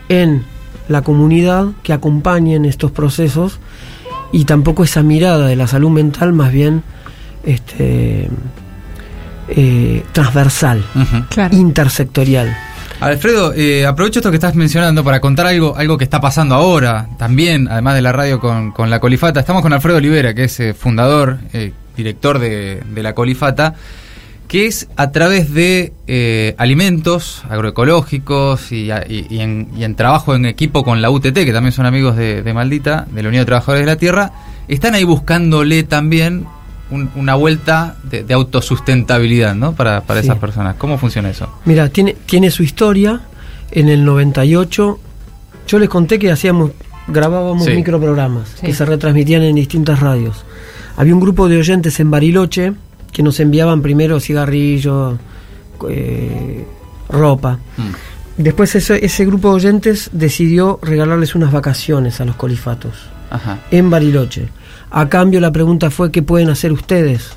en 0.08 0.44
la 0.88 1.02
comunidad 1.02 1.68
que 1.82 1.92
acompañen 1.92 2.64
estos 2.64 2.90
procesos 2.92 3.58
y 4.30 4.44
tampoco 4.44 4.84
esa 4.84 5.02
mirada 5.02 5.46
de 5.46 5.56
la 5.56 5.66
salud 5.66 5.90
mental 5.90 6.32
más 6.32 6.52
bien 6.52 6.82
este 7.44 8.28
eh, 9.48 10.04
transversal. 10.12 10.84
Claro. 11.28 11.56
intersectorial. 11.56 12.56
Alfredo, 13.02 13.52
eh, 13.52 13.84
aprovecho 13.84 14.20
esto 14.20 14.30
que 14.30 14.36
estás 14.36 14.54
mencionando 14.54 15.02
para 15.02 15.20
contar 15.20 15.46
algo, 15.46 15.76
algo 15.76 15.98
que 15.98 16.04
está 16.04 16.20
pasando 16.20 16.54
ahora, 16.54 17.08
también, 17.18 17.66
además 17.68 17.96
de 17.96 18.02
la 18.02 18.12
radio 18.12 18.38
con, 18.38 18.70
con 18.70 18.90
la 18.90 19.00
Colifata. 19.00 19.40
Estamos 19.40 19.60
con 19.60 19.72
Alfredo 19.72 19.96
Olivera, 19.96 20.34
que 20.34 20.44
es 20.44 20.60
eh, 20.60 20.72
fundador, 20.72 21.38
eh, 21.52 21.72
director 21.96 22.38
de, 22.38 22.80
de 22.94 23.02
la 23.02 23.12
Colifata, 23.12 23.74
que 24.46 24.66
es 24.66 24.88
a 24.96 25.10
través 25.10 25.52
de 25.52 25.92
eh, 26.06 26.54
alimentos 26.58 27.42
agroecológicos 27.50 28.70
y, 28.70 28.90
en 28.90 29.94
trabajo 29.96 30.36
en 30.36 30.46
equipo 30.46 30.84
con 30.84 31.02
la 31.02 31.10
UTT, 31.10 31.34
que 31.34 31.52
también 31.52 31.72
son 31.72 31.86
amigos 31.86 32.16
de, 32.16 32.42
de 32.42 32.54
Maldita, 32.54 33.08
de 33.10 33.22
la 33.24 33.30
Unión 33.30 33.42
de 33.42 33.46
Trabajadores 33.46 33.84
de 33.84 33.92
la 33.92 33.96
Tierra, 33.96 34.32
están 34.68 34.94
ahí 34.94 35.02
buscándole 35.02 35.82
también 35.82 36.46
un- 36.92 37.10
una 37.16 37.34
vuelta 37.34 37.96
de, 38.04 38.22
de 38.22 38.34
autosustentabilidad 38.34 39.54
¿no? 39.54 39.72
para, 39.72 40.02
para 40.02 40.20
Sí. 40.20 40.26
esas 40.28 40.38
personas. 40.38 40.76
¿Cómo 40.76 40.98
funciona 40.98 41.30
eso? 41.30 41.48
Mira, 41.64 41.88
tiene, 41.88 42.16
tiene 42.26 42.50
su 42.50 42.62
historia. 42.62 43.20
En 43.70 43.88
el 43.88 44.04
98, 44.04 45.00
yo 45.66 45.78
les 45.78 45.88
conté 45.88 46.18
que 46.18 46.30
hacíamos, 46.30 46.72
grabábamos 47.08 47.64
Sí. 47.64 47.72
microprogramas 47.72 48.48
Sí. 48.60 48.66
que 48.66 48.74
se 48.74 48.84
retransmitían 48.84 49.42
en 49.42 49.54
distintas 49.56 50.00
radios. 50.00 50.44
Había 50.96 51.14
un 51.14 51.20
grupo 51.20 51.48
de 51.48 51.56
oyentes 51.58 51.98
en 52.00 52.10
Bariloche 52.10 52.74
que 53.12 53.22
nos 53.22 53.40
enviaban 53.40 53.80
primero 53.82 54.20
cigarrillos, 54.20 55.16
eh, 55.88 56.64
ropa. 57.08 57.58
Mm. 57.76 58.42
Después 58.42 58.74
ese, 58.74 59.04
ese 59.04 59.24
grupo 59.26 59.48
de 59.50 59.54
oyentes 59.56 60.10
decidió 60.12 60.78
regalarles 60.82 61.34
unas 61.34 61.52
vacaciones 61.52 62.20
a 62.20 62.24
los 62.24 62.36
colifatos 62.36 62.94
Ajá. 63.30 63.58
en 63.70 63.90
Bariloche. 63.90 64.48
A 64.92 65.08
cambio 65.08 65.40
la 65.40 65.50
pregunta 65.50 65.90
fue 65.90 66.12
¿qué 66.12 66.22
pueden 66.22 66.50
hacer 66.50 66.70
ustedes? 66.70 67.30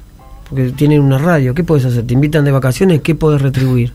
Porque 0.49 0.71
tienen 0.71 1.01
una 1.01 1.17
radio, 1.17 1.55
¿qué 1.55 1.63
puedes 1.63 1.85
hacer? 1.85 2.05
Te 2.05 2.13
invitan 2.13 2.43
de 2.43 2.51
vacaciones, 2.51 3.01
¿qué 3.01 3.15
puedes 3.15 3.41
retribuir? 3.41 3.93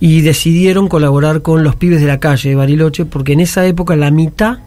Y 0.00 0.20
decidieron 0.20 0.88
colaborar 0.88 1.40
con 1.40 1.64
los 1.64 1.76
pibes 1.76 2.02
de 2.02 2.06
la 2.06 2.20
calle 2.20 2.50
de 2.50 2.56
Bariloche 2.56 3.06
porque 3.06 3.32
en 3.32 3.40
esa 3.40 3.66
época 3.66 3.96
la 3.96 4.10
mitad 4.10 4.58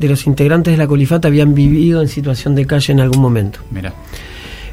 de 0.00 0.08
los 0.08 0.26
integrantes 0.26 0.72
de 0.72 0.78
la 0.78 0.88
colifata 0.88 1.28
habían 1.28 1.54
vivido 1.54 2.02
en 2.02 2.08
situación 2.08 2.56
de 2.56 2.66
calle 2.66 2.92
en 2.92 3.00
algún 3.00 3.22
momento. 3.22 3.60
Mira. 3.70 3.94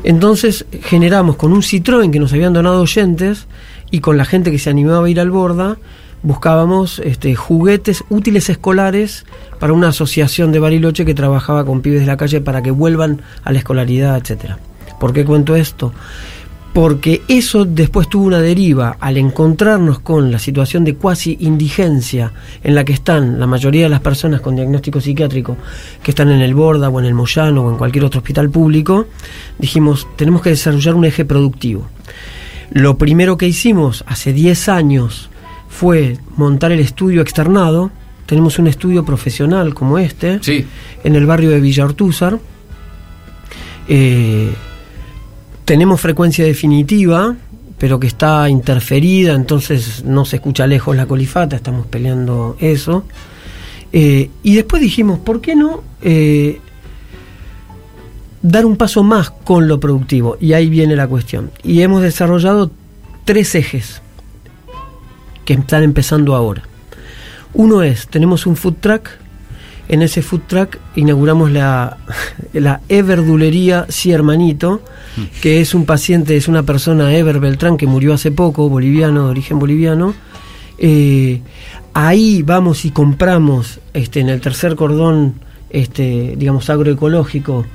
Entonces 0.04 0.66
generamos 0.82 1.36
con 1.36 1.54
un 1.54 1.62
Citroën 1.62 2.10
que 2.10 2.20
nos 2.20 2.34
habían 2.34 2.54
donado 2.54 2.82
oyentes 2.82 3.46
y 3.92 4.00
con 4.00 4.18
la 4.18 4.26
gente 4.26 4.50
que 4.50 4.58
se 4.58 4.72
animaba 4.72 5.06
a 5.06 5.10
ir 5.10 5.20
al 5.20 5.30
Borda, 5.30 5.78
buscábamos 6.24 7.00
este, 7.00 7.36
juguetes 7.36 8.04
útiles 8.10 8.50
escolares 8.50 9.26
para 9.60 9.74
una 9.74 9.90
asociación 9.90 10.52
de 10.52 10.60
Bariloche 10.60 11.06
que 11.06 11.14
trabajaba 11.14 11.66
con 11.66 11.82
pibes 11.82 12.02
de 12.02 12.08
la 12.08 12.18
calle 12.18 12.42
para 12.42 12.62
que 12.62 12.72
vuelvan 12.72 13.22
a 13.44 13.52
la 13.52 13.60
escolaridad, 13.60 14.18
etcétera. 14.18 14.60
¿Por 15.00 15.14
qué 15.14 15.24
cuento 15.24 15.56
esto? 15.56 15.94
Porque 16.74 17.24
eso 17.28 17.66
después 17.66 18.08
tuvo 18.10 18.26
una 18.26 18.42
deriva 18.42 18.98
al 19.00 19.18
encontrarnos 19.18 20.00
con 20.00 20.32
la 20.32 20.38
situación 20.38 20.84
de 20.84 20.96
cuasi 20.96 21.36
indigencia 21.40 22.32
en 22.64 22.76
la 22.76 22.86
que 22.86 22.94
están 22.94 23.40
la 23.40 23.48
mayoría 23.48 23.84
de 23.84 23.90
las 23.90 24.02
personas 24.02 24.42
con 24.42 24.56
diagnóstico 24.56 25.02
psiquiátrico 25.02 25.58
que 26.04 26.12
están 26.12 26.30
en 26.30 26.42
el 26.42 26.54
Borda 26.54 26.90
o 26.90 27.00
en 27.00 27.06
el 27.06 27.16
Moyano 27.16 27.64
o 27.64 27.72
en 27.72 27.78
cualquier 27.78 28.06
otro 28.06 28.20
hospital 28.20 28.50
público, 28.50 29.08
dijimos, 29.58 30.08
tenemos 30.16 30.44
que 30.44 30.52
desarrollar 30.52 30.94
un 30.94 31.06
eje 31.06 31.26
productivo. 31.26 31.88
Lo 32.72 33.00
primero 33.00 33.36
que 33.36 33.48
hicimos 33.48 34.04
hace 34.06 34.32
10 34.32 34.70
años 34.70 35.30
fue 35.70 36.18
montar 36.36 36.72
el 36.72 36.80
estudio 36.80 37.22
externado. 37.22 37.92
Tenemos 38.26 38.60
un 38.60 38.68
estudio 38.68 39.06
profesional 39.06 39.74
como 39.74 39.98
este 39.98 40.40
Sí. 40.42 40.66
en 41.04 41.16
el 41.16 41.26
barrio 41.26 41.50
de 41.52 41.60
Villa 41.62 41.86
Ortúzar. 41.86 42.40
Eh, 43.88 44.52
tenemos 45.66 46.02
frecuencia 46.02 46.46
definitiva, 46.46 47.36
pero 47.78 48.00
que 48.00 48.08
está 48.08 48.50
interferida, 48.50 49.34
entonces 49.34 50.04
no 50.04 50.26
se 50.26 50.38
escucha 50.38 50.68
lejos 50.68 50.96
la 50.96 51.06
colifata, 51.06 51.56
estamos 51.56 51.86
peleando 51.88 52.58
eso. 52.60 53.06
Eh, 53.94 54.30
y 54.44 54.56
después 54.56 54.82
dijimos, 54.82 55.20
¿por 55.20 55.42
qué 55.42 55.56
no 55.56 55.82
eh, 56.02 56.60
dar 58.42 58.66
un 58.66 58.76
paso 58.78 59.04
más 59.04 59.30
con 59.32 59.68
lo 59.68 59.80
productivo? 59.80 60.38
Y 60.40 60.54
ahí 60.54 60.70
viene 60.70 60.96
la 60.96 61.08
cuestión. 61.08 61.52
Y 61.64 61.82
hemos 61.82 62.02
desarrollado 62.02 62.70
tres 63.26 63.56
ejes 63.56 64.02
que 65.50 65.56
están 65.56 65.82
empezando 65.82 66.36
ahora. 66.36 66.62
Uno 67.56 67.82
es, 67.82 68.08
tenemos 68.08 68.46
un 68.46 68.56
food 68.56 68.76
truck, 68.80 69.10
en 69.88 70.04
ese 70.04 70.22
food 70.22 70.42
truck 70.46 70.78
inauguramos 70.96 71.50
la, 71.50 71.98
la 72.54 72.82
Everdulería 72.88 73.88
Si 73.90 74.12
Hermanito, 74.12 74.84
que 75.42 75.60
es 75.60 75.74
un 75.74 75.88
paciente, 75.88 76.38
es 76.38 76.48
una 76.48 76.62
persona, 76.62 77.16
Ever 77.16 77.40
Beltrán, 77.40 77.78
que 77.78 77.88
murió 77.88 78.14
hace 78.14 78.30
poco, 78.30 78.70
boliviano, 78.70 79.24
de 79.24 79.30
origen 79.32 79.58
boliviano. 79.58 80.14
Eh, 80.78 81.42
ahí 81.96 82.44
vamos 82.44 82.86
y 82.86 82.92
compramos 82.92 83.80
este, 83.96 84.20
en 84.20 84.30
el 84.30 84.42
tercer 84.42 84.76
cordón, 84.76 85.34
este, 85.72 86.36
digamos, 86.38 86.70
agroecológico, 86.70 87.66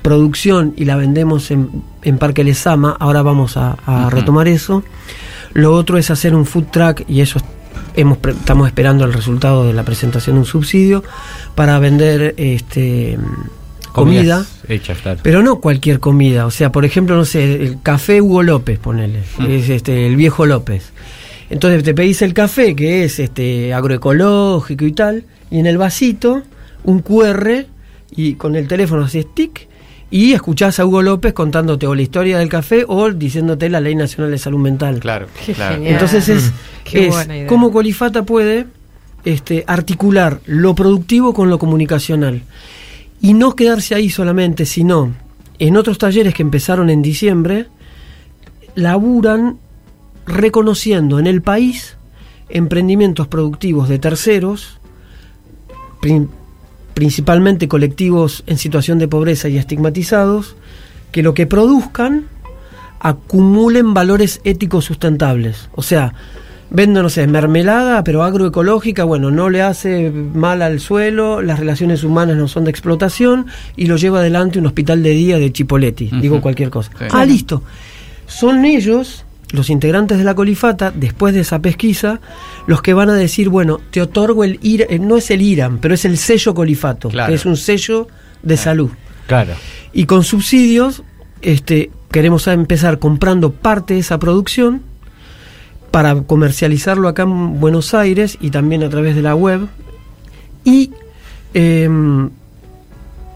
producción 0.00 0.72
y 0.78 0.86
la 0.86 0.96
vendemos 0.96 1.50
en, 1.50 1.68
en 2.04 2.16
Parque 2.16 2.42
Lesama. 2.42 2.96
Ahora 2.98 3.20
vamos 3.20 3.58
a, 3.58 3.76
retomar 4.08 4.48
eso. 4.48 4.82
Lo 5.54 5.72
otro 5.74 5.98
es 5.98 6.10
hacer 6.10 6.34
un 6.34 6.46
food 6.46 6.66
truck 6.70 7.02
y 7.08 7.20
eso 7.20 7.40
hemos, 7.94 8.18
estamos 8.26 8.66
esperando 8.66 9.04
el 9.04 9.12
resultado 9.12 9.66
de 9.66 9.72
la 9.72 9.82
presentación 9.84 10.36
de 10.36 10.40
un 10.40 10.46
subsidio 10.46 11.02
para 11.54 11.78
vender 11.78 12.34
este, 12.36 13.18
comida. 13.92 14.46
Hechas, 14.68 14.98
claro. 14.98 15.20
Pero 15.22 15.42
no 15.42 15.60
cualquier 15.60 16.00
comida, 16.00 16.46
o 16.46 16.50
sea, 16.50 16.70
por 16.70 16.84
ejemplo, 16.84 17.16
no 17.16 17.24
sé, 17.24 17.54
el 17.64 17.82
café 17.82 18.20
Hugo 18.20 18.42
López, 18.42 18.78
ponele, 18.78 19.22
es 19.48 19.68
este 19.68 20.06
el 20.06 20.16
viejo 20.16 20.46
López. 20.46 20.92
Entonces 21.50 21.82
te 21.82 21.94
pedís 21.94 22.20
el 22.22 22.34
café 22.34 22.76
que 22.76 23.04
es 23.04 23.18
este 23.18 23.72
agroecológico 23.72 24.84
y 24.84 24.92
tal, 24.92 25.24
y 25.50 25.58
en 25.58 25.66
el 25.66 25.78
vasito 25.78 26.42
un 26.84 27.00
QR 27.00 27.66
y 28.10 28.34
con 28.34 28.54
el 28.54 28.68
teléfono 28.68 29.04
haces 29.04 29.26
tic 29.34 29.68
y 30.10 30.32
escuchás 30.32 30.80
a 30.80 30.86
Hugo 30.86 31.02
López 31.02 31.34
contándote 31.34 31.86
o 31.86 31.94
la 31.94 32.02
historia 32.02 32.38
del 32.38 32.48
café 32.48 32.84
o 32.88 33.10
diciéndote 33.10 33.68
la 33.68 33.80
Ley 33.80 33.94
Nacional 33.94 34.30
de 34.30 34.38
Salud 34.38 34.58
Mental. 34.58 35.00
Claro, 35.00 35.26
Qué 35.44 35.52
claro. 35.52 35.74
genial. 35.74 35.94
Entonces 35.94 36.28
es, 36.28 36.52
Qué 36.84 37.08
es 37.08 37.46
cómo 37.46 37.70
Colifata 37.70 38.22
puede 38.22 38.66
este, 39.24 39.64
articular 39.66 40.40
lo 40.46 40.74
productivo 40.74 41.34
con 41.34 41.50
lo 41.50 41.58
comunicacional. 41.58 42.42
Y 43.20 43.34
no 43.34 43.54
quedarse 43.54 43.94
ahí 43.94 44.10
solamente, 44.10 44.64
sino 44.64 45.12
en 45.58 45.76
otros 45.76 45.98
talleres 45.98 46.34
que 46.34 46.42
empezaron 46.42 46.88
en 46.88 47.02
diciembre, 47.02 47.66
laburan 48.74 49.58
reconociendo 50.26 51.18
en 51.18 51.26
el 51.26 51.42
país 51.42 51.96
emprendimientos 52.48 53.26
productivos 53.26 53.88
de 53.88 53.98
terceros, 53.98 54.78
principalmente 56.98 57.68
colectivos 57.68 58.42
en 58.48 58.58
situación 58.58 58.98
de 58.98 59.06
pobreza 59.06 59.48
y 59.48 59.56
estigmatizados, 59.56 60.56
que 61.12 61.22
lo 61.22 61.32
que 61.32 61.46
produzcan 61.46 62.24
acumulen 62.98 63.94
valores 63.94 64.40
éticos 64.42 64.86
sustentables. 64.86 65.70
O 65.76 65.82
sea, 65.82 66.12
vendo, 66.70 67.00
no 67.00 67.08
sé, 67.08 67.28
mermelada, 67.28 68.02
pero 68.02 68.24
agroecológica, 68.24 69.04
bueno, 69.04 69.30
no 69.30 69.48
le 69.48 69.62
hace 69.62 70.10
mal 70.10 70.60
al 70.60 70.80
suelo, 70.80 71.40
las 71.40 71.60
relaciones 71.60 72.02
humanas 72.02 72.36
no 72.36 72.48
son 72.48 72.64
de 72.64 72.70
explotación 72.70 73.46
y 73.76 73.86
lo 73.86 73.96
lleva 73.96 74.18
adelante 74.18 74.58
un 74.58 74.66
hospital 74.66 75.00
de 75.04 75.10
día 75.10 75.38
de 75.38 75.52
Chipoleti, 75.52 76.06
Ujú. 76.06 76.20
digo 76.20 76.40
cualquier 76.40 76.70
cosa. 76.70 76.90
Sí. 76.98 77.04
Ah, 77.12 77.24
listo. 77.24 77.62
Son 78.26 78.64
ellos, 78.64 79.24
los 79.52 79.70
integrantes 79.70 80.18
de 80.18 80.24
la 80.24 80.34
colifata, 80.34 80.90
después 80.94 81.34
de 81.34 81.40
esa 81.40 81.60
pesquisa, 81.60 82.20
los 82.66 82.82
que 82.82 82.92
van 82.92 83.08
a 83.10 83.14
decir, 83.14 83.48
bueno, 83.48 83.80
te 83.90 84.02
otorgo 84.02 84.44
el 84.44 84.58
IRA, 84.62 84.86
eh, 84.90 84.98
no 84.98 85.16
es 85.16 85.30
el 85.30 85.40
IRAM, 85.42 85.78
pero 85.78 85.94
es 85.94 86.04
el 86.04 86.18
sello 86.18 86.54
colifato, 86.54 87.08
Claro. 87.08 87.28
que 87.30 87.34
es 87.34 87.46
un 87.46 87.56
sello 87.56 88.08
de 88.42 88.56
salud. 88.56 88.90
Claro. 89.26 89.54
Y 89.92 90.04
con 90.04 90.22
subsidios, 90.24 91.02
este, 91.40 91.90
queremos 92.10 92.46
empezar 92.46 92.98
comprando 92.98 93.52
parte 93.52 93.94
de 93.94 94.00
esa 94.00 94.18
producción 94.18 94.82
para 95.90 96.14
comercializarlo 96.22 97.08
acá 97.08 97.22
en 97.22 97.60
Buenos 97.60 97.94
Aires 97.94 98.36
y 98.40 98.50
también 98.50 98.82
a 98.82 98.90
través 98.90 99.16
de 99.16 99.22
la 99.22 99.34
web. 99.34 99.66
Y 100.64 100.90
em, 101.54 102.28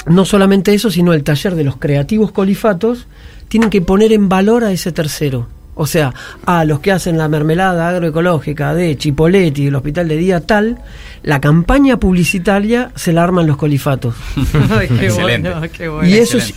no 0.06 0.24
solamente 0.26 0.74
eso, 0.74 0.90
sino 0.90 1.14
el 1.14 1.24
taller 1.24 1.54
de 1.54 1.64
los 1.64 1.76
creativos 1.76 2.32
colifatos 2.32 3.06
tienen 3.48 3.70
que 3.70 3.80
poner 3.80 4.12
en 4.12 4.28
valor 4.28 4.64
a 4.64 4.72
ese 4.72 4.92
tercero. 4.92 5.48
O 5.74 5.86
sea, 5.86 6.12
a 6.44 6.64
los 6.66 6.80
que 6.80 6.92
hacen 6.92 7.16
la 7.16 7.28
mermelada 7.28 7.88
agroecológica 7.88 8.74
de 8.74 8.96
Chipoletti, 8.98 9.64
del 9.66 9.74
hospital 9.74 10.06
de 10.08 10.16
día 10.18 10.40
tal, 10.40 10.78
la 11.22 11.40
campaña 11.40 11.98
publicitaria 11.98 12.90
se 12.94 13.12
la 13.14 13.22
arman 13.24 13.46
los 13.46 13.56
colifatos. 13.56 14.14
Ay, 14.70 14.88
qué 14.88 15.06
Excelente. 15.06 15.50
bueno, 15.50 15.66
qué 15.72 15.88
bueno. 15.88 16.08
Y 16.08 16.14
eso 16.14 16.38
es- 16.38 16.54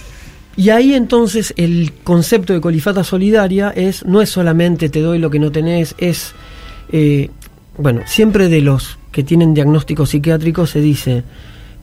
y 0.57 0.69
ahí 0.69 0.93
entonces 0.93 1.53
el 1.57 1.91
concepto 2.03 2.53
de 2.53 2.61
colifata 2.61 3.03
solidaria 3.03 3.71
es 3.75 4.05
no 4.05 4.21
es 4.21 4.29
solamente 4.29 4.87
te 4.89 5.01
doy 5.01 5.19
lo 5.19 5.29
que 5.29 5.39
no 5.39 5.51
tenés, 5.51 5.95
es 5.97 6.33
eh, 6.93 7.29
bueno, 7.77 8.01
siempre 8.05 8.47
de 8.47 8.61
los 8.61 8.97
que 9.11 9.23
tienen 9.23 9.53
diagnóstico 9.53 10.05
psiquiátrico 10.05 10.65
se 10.65 10.79
dice 10.79 11.23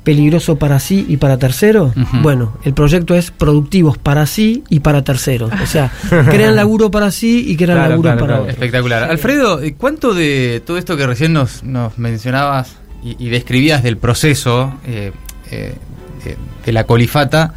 peligroso 0.04 0.56
para 0.56 0.80
sí 0.80 1.06
y 1.08 1.16
para 1.16 1.38
terceros. 1.38 1.92
Bueno, 2.22 2.56
el 2.64 2.74
proyecto 2.74 3.14
es 3.14 3.30
productivos 3.30 3.98
para 3.98 4.26
sí 4.26 4.64
y 4.68 4.80
para 4.80 5.02
terceros. 5.02 5.52
O 5.62 5.66
sea, 5.66 5.90
crean 6.08 6.56
laburo 6.56 6.90
para 6.90 7.10
sí 7.10 7.44
y 7.48 7.56
crean 7.56 7.78
Claro, 7.78 7.90
laburo 7.90 8.02
claro, 8.08 8.18
para 8.20 8.26
claro. 8.28 8.42
otros. 8.42 8.54
Espectacular. 8.54 9.02
Alfredo, 9.04 9.60
¿cuánto 9.78 10.14
de 10.14 10.62
todo 10.66 10.76
esto 10.78 10.96
que 10.96 11.06
recién 11.06 11.32
nos, 11.32 11.62
nos 11.62 11.98
mencionabas 11.98 12.76
y, 13.04 13.16
y 13.24 13.30
describías 13.30 13.82
del 13.82 13.96
proceso 13.96 14.74
eh, 14.86 15.12
eh, 15.50 15.74
de, 16.24 16.36
de 16.64 16.72
la 16.72 16.84
colifata 16.84 17.54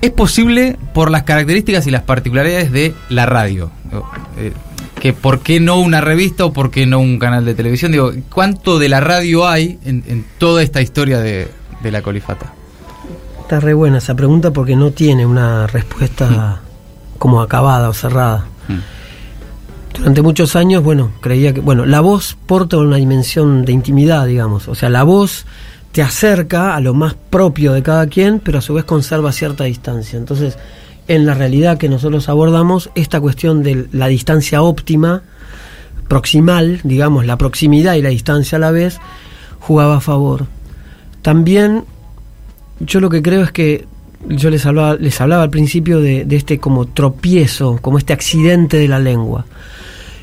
es 0.00 0.10
posible 0.10 0.76
por 0.94 1.10
las 1.12 1.22
características 1.22 1.86
y 1.86 1.90
las 1.92 2.02
particularidades 2.02 2.72
de 2.72 2.92
la 3.08 3.24
radio? 3.26 3.70
Eh, 4.38 4.52
que 5.02 5.12
¿Por 5.12 5.40
qué 5.40 5.58
no 5.58 5.80
una 5.80 6.00
revista 6.00 6.44
o 6.44 6.52
por 6.52 6.70
qué 6.70 6.86
no 6.86 7.00
un 7.00 7.18
canal 7.18 7.44
de 7.44 7.56
televisión? 7.56 7.90
Digo, 7.90 8.12
¿cuánto 8.32 8.78
de 8.78 8.88
la 8.88 9.00
radio 9.00 9.48
hay 9.48 9.80
en, 9.84 10.04
en 10.06 10.24
toda 10.38 10.62
esta 10.62 10.80
historia 10.80 11.18
de, 11.18 11.48
de 11.82 11.90
la 11.90 12.02
colifata? 12.02 12.52
Está 13.40 13.58
re 13.58 13.74
buena 13.74 13.98
esa 13.98 14.14
pregunta 14.14 14.52
porque 14.52 14.76
no 14.76 14.92
tiene 14.92 15.26
una 15.26 15.66
respuesta 15.66 16.60
como 17.18 17.42
acabada 17.42 17.88
o 17.88 17.92
cerrada. 17.92 18.44
Durante 19.92 20.22
muchos 20.22 20.54
años, 20.54 20.84
bueno, 20.84 21.10
creía 21.20 21.52
que, 21.52 21.60
bueno, 21.60 21.84
la 21.84 22.00
voz 22.00 22.38
porta 22.46 22.76
una 22.78 22.98
dimensión 22.98 23.64
de 23.64 23.72
intimidad, 23.72 24.26
digamos. 24.26 24.68
O 24.68 24.76
sea, 24.76 24.88
la 24.88 25.02
voz 25.02 25.46
te 25.90 26.00
acerca 26.00 26.76
a 26.76 26.80
lo 26.80 26.94
más 26.94 27.14
propio 27.14 27.72
de 27.72 27.82
cada 27.82 28.06
quien, 28.06 28.38
pero 28.38 28.58
a 28.58 28.62
su 28.62 28.74
vez 28.74 28.84
conserva 28.84 29.32
cierta 29.32 29.64
distancia. 29.64 30.16
Entonces, 30.16 30.56
en 31.08 31.26
la 31.26 31.34
realidad 31.34 31.78
que 31.78 31.88
nosotros 31.88 32.28
abordamos, 32.28 32.90
esta 32.94 33.20
cuestión 33.20 33.62
de 33.62 33.86
la 33.92 34.08
distancia 34.08 34.62
óptima, 34.62 35.22
proximal, 36.08 36.80
digamos, 36.84 37.26
la 37.26 37.36
proximidad 37.36 37.94
y 37.94 38.02
la 38.02 38.10
distancia 38.10 38.56
a 38.56 38.60
la 38.60 38.70
vez, 38.70 38.98
jugaba 39.60 39.96
a 39.96 40.00
favor. 40.00 40.46
También 41.22 41.84
yo 42.80 43.00
lo 43.00 43.10
que 43.10 43.22
creo 43.22 43.42
es 43.42 43.52
que 43.52 43.86
yo 44.28 44.50
les 44.50 44.66
hablaba, 44.66 44.94
les 44.94 45.20
hablaba 45.20 45.42
al 45.42 45.50
principio 45.50 46.00
de, 46.00 46.24
de 46.24 46.36
este 46.36 46.58
como 46.58 46.86
tropiezo, 46.86 47.78
como 47.80 47.98
este 47.98 48.12
accidente 48.12 48.76
de 48.76 48.88
la 48.88 48.98
lengua. 48.98 49.46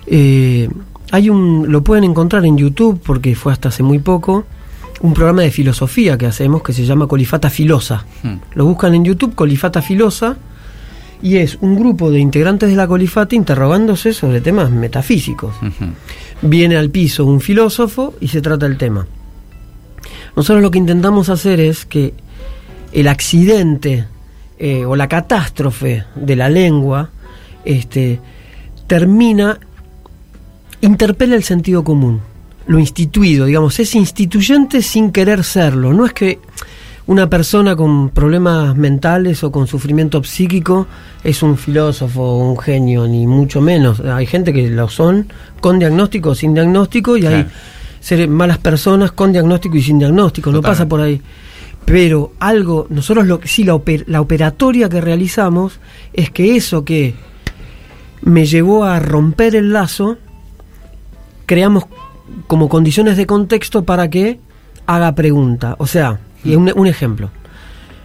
Eh, 0.08 0.70
hay 1.12 1.30
un, 1.30 1.72
lo 1.72 1.84
pueden 1.84 2.04
encontrar 2.04 2.46
en 2.46 2.58
YouTube 2.58 3.02
porque 3.04 3.36
fue 3.36 3.52
hasta 3.52 3.70
hace 3.70 3.84
muy 3.84 4.00
poco, 4.00 4.46
un 5.02 5.14
programa 5.14 5.42
de 5.42 5.52
filosofía 5.52 6.18
que 6.18 6.26
hacemos 6.26 6.62
que 6.62 6.74
se 6.74 6.86
llama 6.86 7.08
Colifata 7.08 7.50
Filosa. 7.50 8.06
Hmm. 8.24 8.36
Lo 8.54 8.66
buscan 8.66 8.94
en 8.96 9.06
YouTube, 9.06 9.36
Colifata 9.36 9.82
Filosa, 9.82 10.38
y 11.22 11.38
es 11.38 11.58
un 11.62 11.76
grupo 11.76 12.12
de 12.12 12.20
integrantes 12.20 12.70
de 12.70 12.76
la 12.76 12.88
Colifata 12.88 13.36
interrogándose 13.36 14.14
sobre 14.14 14.42
temas 14.42 14.72
metafísicos 14.72 15.54
viene 16.42 16.78
al 16.78 16.90
piso 16.90 17.26
un 17.26 17.42
filósofo 17.42 18.14
y 18.20 18.28
se 18.28 18.42
trata 18.42 18.66
el 18.66 18.78
tema. 18.78 19.08
Nosotros 20.36 20.62
lo 20.62 20.72
que 20.72 20.78
intentamos 20.78 21.30
hacer 21.30 21.60
es 21.60 21.86
que 21.86 22.14
el 22.92 23.08
accidente 23.08 24.06
eh, 24.58 24.86
o 24.86 24.96
la 24.96 25.08
catástrofe 25.08 26.06
de 26.16 26.36
la 26.36 26.50
lengua 26.50 27.10
este, 27.66 28.20
termina, 28.88 29.60
interpela 30.82 31.36
el 31.36 31.44
sentido 31.44 31.84
común, 31.84 32.22
lo 32.68 32.80
instituido, 32.80 33.46
digamos, 33.46 33.80
es 33.80 33.96
instituyente 33.96 34.82
sin 34.82 35.12
querer 35.12 35.44
serlo. 35.44 35.92
No 35.94 36.06
es 36.06 36.14
que 36.14 36.40
una 37.10 37.28
persona 37.28 37.76
con 37.76 38.10
problemas 38.12 38.76
mentales 38.78 39.44
o 39.44 39.52
con 39.52 39.66
sufrimiento 39.66 40.24
psíquico 40.24 40.86
es 41.24 41.42
un 41.42 41.58
filósofo 41.58 42.22
o 42.22 42.38
un 42.52 42.56
genio, 42.60 43.08
ni 43.08 43.26
mucho 43.26 43.62
menos. 43.62 44.00
Hay 44.02 44.28
gente 44.28 44.54
que 44.54 44.70
lo 44.70 44.88
son 44.90 45.26
con 45.60 45.80
diagnóstico 45.80 46.30
o 46.30 46.36
sin 46.36 46.54
diagnóstico 46.54 47.18
y 47.18 47.26
hay 47.26 47.48
seres- 48.00 48.30
malas 48.30 48.60
personas 48.60 49.12
con 49.12 49.32
diagnóstico 49.32 49.76
y 49.76 49.82
sin 49.82 49.98
diagnóstico, 49.98 50.52
no 50.52 50.62
pasa 50.62 50.88
por 50.88 51.02
ahí. 51.02 51.20
Pero 51.84 52.34
algo, 52.40 52.86
nosotros 52.92 53.26
lo 53.26 53.40
que 53.40 53.48
sí, 53.48 53.64
la, 53.64 53.74
oper- 53.74 54.04
la 54.06 54.22
operatoria 54.22 54.88
que 54.88 55.02
realizamos 55.02 55.80
es 56.14 56.30
que 56.30 56.56
eso 56.56 56.86
que 56.86 57.16
me 58.22 58.46
llevó 58.46 58.84
a 58.84 59.00
romper 59.00 59.56
el 59.56 59.74
lazo, 59.74 60.18
creamos 61.48 61.86
como 62.46 62.70
condiciones 62.70 63.18
de 63.18 63.26
contexto 63.26 63.84
para 63.84 64.12
que 64.12 64.40
haga 64.86 65.16
pregunta. 65.16 65.76
O 65.80 65.88
sea, 65.88 66.20
y 66.44 66.56
un, 66.56 66.72
un 66.76 66.88
ejemplo. 66.88 67.30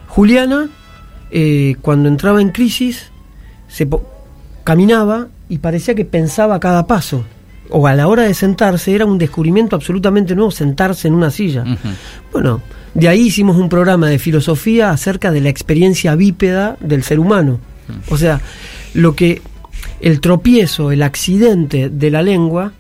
Juliana, 0.09 0.69
eh, 1.31 1.77
cuando 1.83 2.09
entraba 2.09 2.41
en 2.41 2.51
crisis, 2.51 3.11
se 3.69 3.89
caminaba 4.63 5.29
y 5.49 5.59
parecía 5.59 5.95
que 5.95 6.05
pensaba 6.05 6.61
cada 6.61 6.87
paso. 6.87 7.25
O 7.71 7.87
a 7.87 7.95
la 7.95 8.07
hora 8.07 8.23
de 8.23 8.35
sentarse 8.35 8.95
era 8.95 9.07
un 9.07 9.19
descubrimiento 9.19 9.75
absolutamente 9.75 10.35
nuevo 10.35 10.51
sentarse 10.51 11.09
en 11.09 11.15
una 11.15 11.31
silla. 11.31 11.65
Bueno, 12.31 12.61
de 12.93 13.09
ahí 13.09 13.23
hicimos 13.23 13.57
un 13.57 13.69
programa 13.69 14.09
de 14.09 14.19
filosofía 14.19 14.91
acerca 14.91 15.33
de 15.33 15.41
la 15.41 15.49
experiencia 15.49 16.15
bípeda 16.15 16.77
del 16.81 17.03
ser 17.03 17.19
humano. 17.19 17.59
O 18.11 18.17
sea, 18.17 18.41
lo 18.93 19.17
que 19.17 19.43
el 20.01 20.21
tropiezo, 20.21 20.93
el 20.93 21.03
accidente 21.03 21.89
de 21.89 22.11
la 22.11 22.23
lengua, 22.23 22.73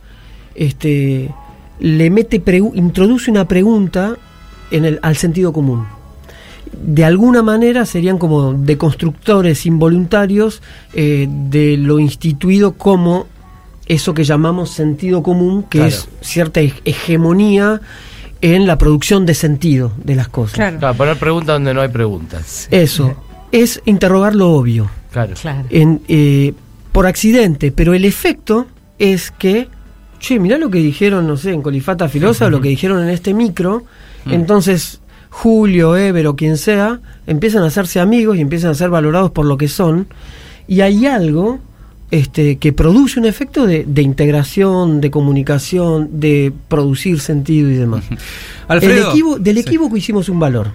este, 0.54 1.30
le 1.80 2.10
mete 2.10 2.42
introduce 2.74 3.30
una 3.30 3.48
pregunta 3.48 4.16
en 4.76 4.84
el, 4.84 4.98
al 5.02 5.16
sentido 5.16 5.52
común. 5.52 5.84
De 6.72 7.04
alguna 7.04 7.42
manera 7.42 7.86
serían 7.86 8.18
como 8.18 8.52
deconstructores 8.54 9.64
involuntarios 9.66 10.60
eh, 10.92 11.26
de 11.28 11.76
lo 11.76 11.98
instituido 11.98 12.72
como 12.72 13.26
eso 13.86 14.14
que 14.14 14.24
llamamos 14.24 14.70
sentido 14.70 15.22
común, 15.22 15.62
que 15.64 15.78
Claro. 15.78 15.88
es 15.94 16.08
cierta 16.22 16.60
heg- 16.62 16.80
hegemonía 16.84 17.80
en 18.40 18.66
la 18.66 18.76
producción 18.78 19.24
de 19.26 19.34
sentido 19.34 19.92
de 20.02 20.14
las 20.16 20.28
cosas. 20.28 20.54
Claro. 20.56 20.78
Claro, 20.78 20.96
poner 20.96 21.16
preguntas 21.18 21.54
donde 21.54 21.74
no 21.74 21.80
hay 21.80 21.88
preguntas. 21.88 22.66
Eso 22.70 23.14
es 23.52 23.80
interrogar 23.84 24.34
lo 24.34 24.50
obvio 24.52 24.90
Claro. 25.12 25.34
Claro. 25.40 25.66
en, 25.70 26.00
eh, 26.08 26.54
por 26.92 27.06
accidente, 27.06 27.70
pero 27.72 27.94
el 27.94 28.04
efecto 28.04 28.66
es 28.98 29.30
que, 29.30 29.68
che, 30.18 30.38
mirá 30.40 30.58
lo 30.58 30.70
que 30.70 30.78
dijeron, 30.78 31.26
no 31.26 31.36
sé, 31.36 31.52
en 31.52 31.62
Colifata 31.62 32.08
Filosa, 32.08 32.46
o 32.46 32.50
lo 32.50 32.60
que 32.60 32.68
dijeron 32.68 33.02
en 33.02 33.10
este 33.10 33.32
micro, 33.34 33.84
entonces 34.26 35.00
Julio, 35.30 35.96
Ever 35.96 36.26
o 36.28 36.36
quien 36.36 36.56
sea, 36.56 37.00
empiezan 37.26 37.62
a 37.62 37.66
hacerse 37.66 38.00
amigos 38.00 38.36
y 38.36 38.40
empiezan 38.40 38.70
a 38.70 38.74
ser 38.74 38.90
valorados 38.90 39.30
por 39.32 39.46
lo 39.46 39.56
que 39.58 39.68
son, 39.68 40.06
y 40.68 40.80
hay 40.80 41.06
algo 41.06 41.58
este, 42.10 42.56
que 42.58 42.72
produce 42.72 43.18
un 43.18 43.26
efecto 43.26 43.66
de, 43.66 43.84
de 43.86 44.02
integración, 44.02 45.00
de 45.00 45.10
comunicación, 45.10 46.20
de 46.20 46.52
producir 46.68 47.18
sentido 47.20 47.68
y 47.70 47.74
demás. 47.74 48.04
Alfredo, 48.68 49.10
El 49.10 49.12
equivo- 49.12 49.38
del 49.38 49.56
sí. 49.56 49.62
equívoco 49.62 49.96
hicimos 49.96 50.28
un 50.28 50.38
valor. 50.38 50.68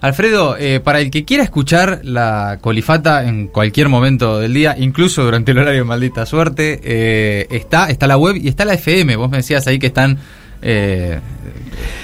Alfredo, 0.00 0.56
eh, 0.56 0.78
para 0.80 1.00
el 1.00 1.10
que 1.10 1.24
quiera 1.24 1.42
escuchar 1.42 2.00
la 2.04 2.58
colifata 2.60 3.26
en 3.28 3.48
cualquier 3.48 3.88
momento 3.88 4.38
del 4.38 4.54
día, 4.54 4.76
incluso 4.78 5.24
durante 5.24 5.50
el 5.50 5.58
horario 5.58 5.80
de 5.80 5.84
maldita 5.84 6.24
suerte, 6.24 6.80
eh, 6.84 7.46
está, 7.50 7.90
está 7.90 8.06
la 8.06 8.16
web 8.16 8.36
y 8.36 8.46
está 8.48 8.64
la 8.64 8.74
FM. 8.74 9.16
Vos 9.16 9.28
me 9.28 9.38
decías 9.38 9.66
ahí 9.66 9.80
que 9.80 9.88
están 9.88 10.16
eh, 10.62 11.20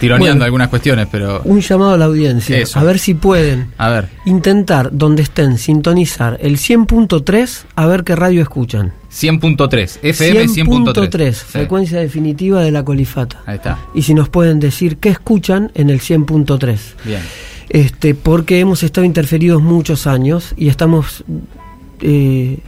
tironeando 0.01 0.35
Bueno. 0.35 0.45
algunas 0.45 0.69
cuestiones, 0.69 1.09
pero 1.11 1.41
Un 1.45 1.61
llamado 1.61 1.93
a 1.95 1.99
la 1.99 2.05
audiencia, 2.05 2.59
Eso. 2.59 2.79
a 2.79 2.85
ver 2.85 2.99
si 2.99 3.15
pueden 3.15 3.69
a 3.79 3.89
ver, 3.91 4.09
intentar 4.27 4.91
donde 4.93 5.23
estén 5.23 5.59
sintonizar 5.59 6.39
el 6.41 6.57
100.3 6.59 7.65
a 7.75 7.87
ver 7.87 8.05
qué 8.05 8.15
radio 8.17 8.43
escuchan. 8.43 8.93
100.3, 9.13 9.99
FM 10.03 10.47
100.3. 10.49 10.95
100.3, 10.95 11.33
Sí. 11.35 11.45
frecuencia 11.49 11.99
definitiva 12.01 12.63
de 12.63 12.71
la 12.71 12.85
colifata. 12.85 13.43
Ahí 13.47 13.57
está, 13.57 13.79
Y 13.95 14.03
si 14.03 14.15
nos 14.15 14.29
pueden 14.29 14.59
decir 14.61 14.97
qué 14.99 15.09
escuchan 15.11 15.71
en 15.75 15.91
el 15.91 16.01
100.3. 16.01 16.95
bien. 17.05 17.21
Este, 17.71 18.15
porque 18.15 18.61
hemos 18.61 18.83
estado 18.83 19.05
interferidos 19.07 19.63
muchos 19.63 20.07
años 20.07 20.53
y 20.57 20.69
estamos 20.69 21.25
eh, 22.03 22.59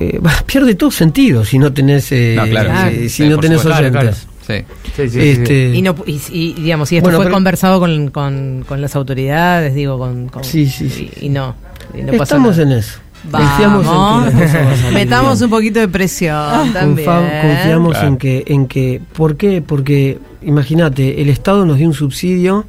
eh, 0.00 0.20
pierde 0.46 0.74
todo 0.74 0.90
sentido 0.90 1.44
si 1.44 1.58
no 1.58 1.72
tenés 1.72 2.10
eh, 2.10 2.34
No, 2.36 2.44
claro, 2.46 2.90
sí, 2.90 3.08
si 3.08 3.28
no 3.28 3.38
tenés. 3.38 3.60
Claro, 3.62 3.86
oyentes. 3.88 4.26
Sí. 4.46 4.54
Sí, 4.84 4.92
sí, 4.94 5.08
sí, 5.08 5.10
sí. 5.10 5.28
Este, 5.28 5.74
Y, 5.74 5.82
no, 5.82 5.94
y, 6.06 6.20
y, 6.30 6.52
digamos, 6.54 6.92
y 6.92 6.96
esto 6.98 7.06
Bueno, 7.06 7.18
fue 7.18 7.24
pero- 7.26 7.34
conversado 7.34 7.80
con, 7.80 8.10
con, 8.10 8.64
con 8.68 8.80
las 8.80 8.94
autoridades, 8.94 9.74
digo, 9.74 9.98
con... 9.98 10.28
con- 10.28 10.44
Sí, 10.44 10.66
sí, 10.68 10.88
sí. 10.88 11.10
Y, 11.20 11.26
y 11.26 11.28
no, 11.30 11.54
y 11.96 12.02
no 12.02 12.12
estamos 12.12 12.56
nada. 12.56 12.62
en 12.72 12.78
eso. 12.78 12.98
En 13.24 13.32
Vamos, 13.32 14.32
metamos 14.94 15.40
un 15.42 15.50
poquito 15.50 15.80
de 15.80 15.88
presión 15.88 16.72
también. 16.72 17.08
Confa- 17.08 17.40
confiamos 17.42 17.90
Claro. 17.92 18.08
en 18.08 18.16
que 18.18 18.44
en 18.46 18.66
que 18.68 19.00
¿por 19.14 19.36
qué? 19.36 19.62
Porque 19.62 20.18
imagínate, 20.42 21.20
el 21.20 21.28
Estado 21.28 21.66
nos 21.66 21.76
dio 21.78 21.88
un 21.88 21.94
subsidio 21.94 22.66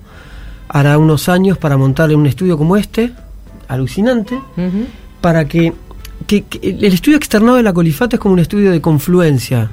hará 0.69 0.97
unos 0.97 1.29
años 1.29 1.59
para 1.59 1.77
montar 1.77 2.13
un 2.15 2.25
estudio 2.25 2.57
como 2.57 2.75
este, 2.75 3.11
alucinante, 3.67 4.35
para 5.21 5.45
que, 5.47 5.73
que- 6.25 6.43
que 6.43 6.69
el 6.69 6.83
estudio 6.93 7.17
externado 7.17 7.57
de 7.57 7.63
la 7.63 7.73
colifata 7.73 8.15
es 8.15 8.19
como 8.19 8.33
un 8.33 8.39
estudio 8.39 8.71
de 8.71 8.81
confluencia. 8.81 9.69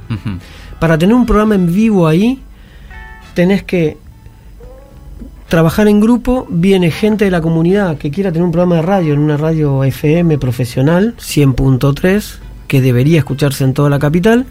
Para 0.78 0.98
tener 0.98 1.14
un 1.14 1.26
programa 1.26 1.54
en 1.54 1.72
vivo 1.72 2.06
ahí, 2.06 2.40
tenés 3.34 3.62
que 3.62 3.96
trabajar 5.48 5.88
en 5.88 6.00
grupo, 6.00 6.46
viene 6.48 6.90
gente 6.90 7.26
de 7.26 7.30
la 7.30 7.40
comunidad 7.40 7.96
que 7.98 8.10
quiera 8.10 8.32
tener 8.32 8.44
un 8.44 8.52
programa 8.52 8.76
de 8.76 8.82
radio 8.82 9.14
en 9.14 9.20
una 9.20 9.36
radio 9.36 9.84
FM 9.84 10.38
profesional, 10.38 11.14
100.3, 11.18 12.38
que 12.66 12.80
debería 12.80 13.18
escucharse 13.18 13.64
en 13.64 13.74
toda 13.74 13.90
la 13.90 13.98
capital, 13.98 14.46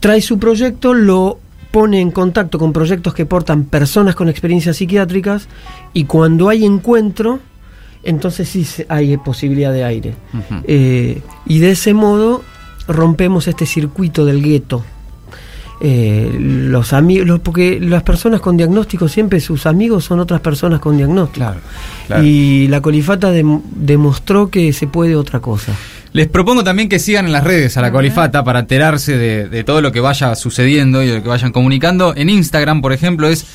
trae 0.00 0.20
su 0.20 0.38
proyecto, 0.38 0.94
lo 0.94 1.38
pone 1.70 2.00
en 2.00 2.10
contacto 2.10 2.58
con 2.58 2.72
proyectos 2.72 3.14
que 3.14 3.26
portan 3.26 3.64
personas 3.64 4.14
con 4.14 4.28
experiencias 4.28 4.76
psiquiátricas 4.76 5.48
y 5.92 6.04
cuando 6.04 6.48
hay 6.48 6.64
encuentro, 6.64 7.38
entonces 8.02 8.48
sí 8.48 8.66
hay 8.88 9.16
posibilidad 9.18 9.72
de 9.72 9.84
aire. 9.84 10.14
Eh, 10.64 11.22
y 11.46 11.58
de 11.58 11.70
ese 11.72 11.94
modo 11.94 12.42
rompemos 12.88 13.46
este 13.46 13.66
circuito 13.66 14.24
del 14.24 14.42
gueto. 14.42 14.84
Eh, 15.82 16.36
los 16.38 16.92
amigos, 16.92 17.40
porque 17.42 17.80
las 17.80 18.02
personas 18.02 18.40
con 18.40 18.56
diagnóstico 18.56 19.08
siempre 19.08 19.40
sus 19.40 19.64
amigos 19.64 20.04
son 20.04 20.20
otras 20.20 20.40
personas 20.40 20.78
con 20.78 20.96
diagnóstico. 20.98 21.46
Claro, 21.46 21.60
claro. 22.06 22.22
Y 22.22 22.68
la 22.68 22.82
colifata 22.82 23.32
dem- 23.32 23.62
demostró 23.74 24.50
que 24.50 24.72
se 24.74 24.86
puede 24.86 25.16
otra 25.16 25.40
cosa. 25.40 25.72
Les 26.12 26.26
propongo 26.26 26.64
también 26.64 26.88
que 26.88 26.98
sigan 26.98 27.26
en 27.26 27.32
las 27.32 27.44
redes 27.44 27.76
a 27.76 27.80
la 27.82 27.92
Colifata 27.92 28.42
para 28.42 28.58
enterarse 28.58 29.16
de, 29.16 29.48
de 29.48 29.62
todo 29.64 29.80
lo 29.80 29.92
que 29.92 30.00
vaya 30.00 30.34
sucediendo 30.34 31.02
y 31.02 31.06
de 31.06 31.14
lo 31.18 31.22
que 31.22 31.28
vayan 31.28 31.52
comunicando. 31.52 32.14
En 32.16 32.28
Instagram, 32.28 32.82
por 32.82 32.92
ejemplo, 32.92 33.28
es 33.28 33.46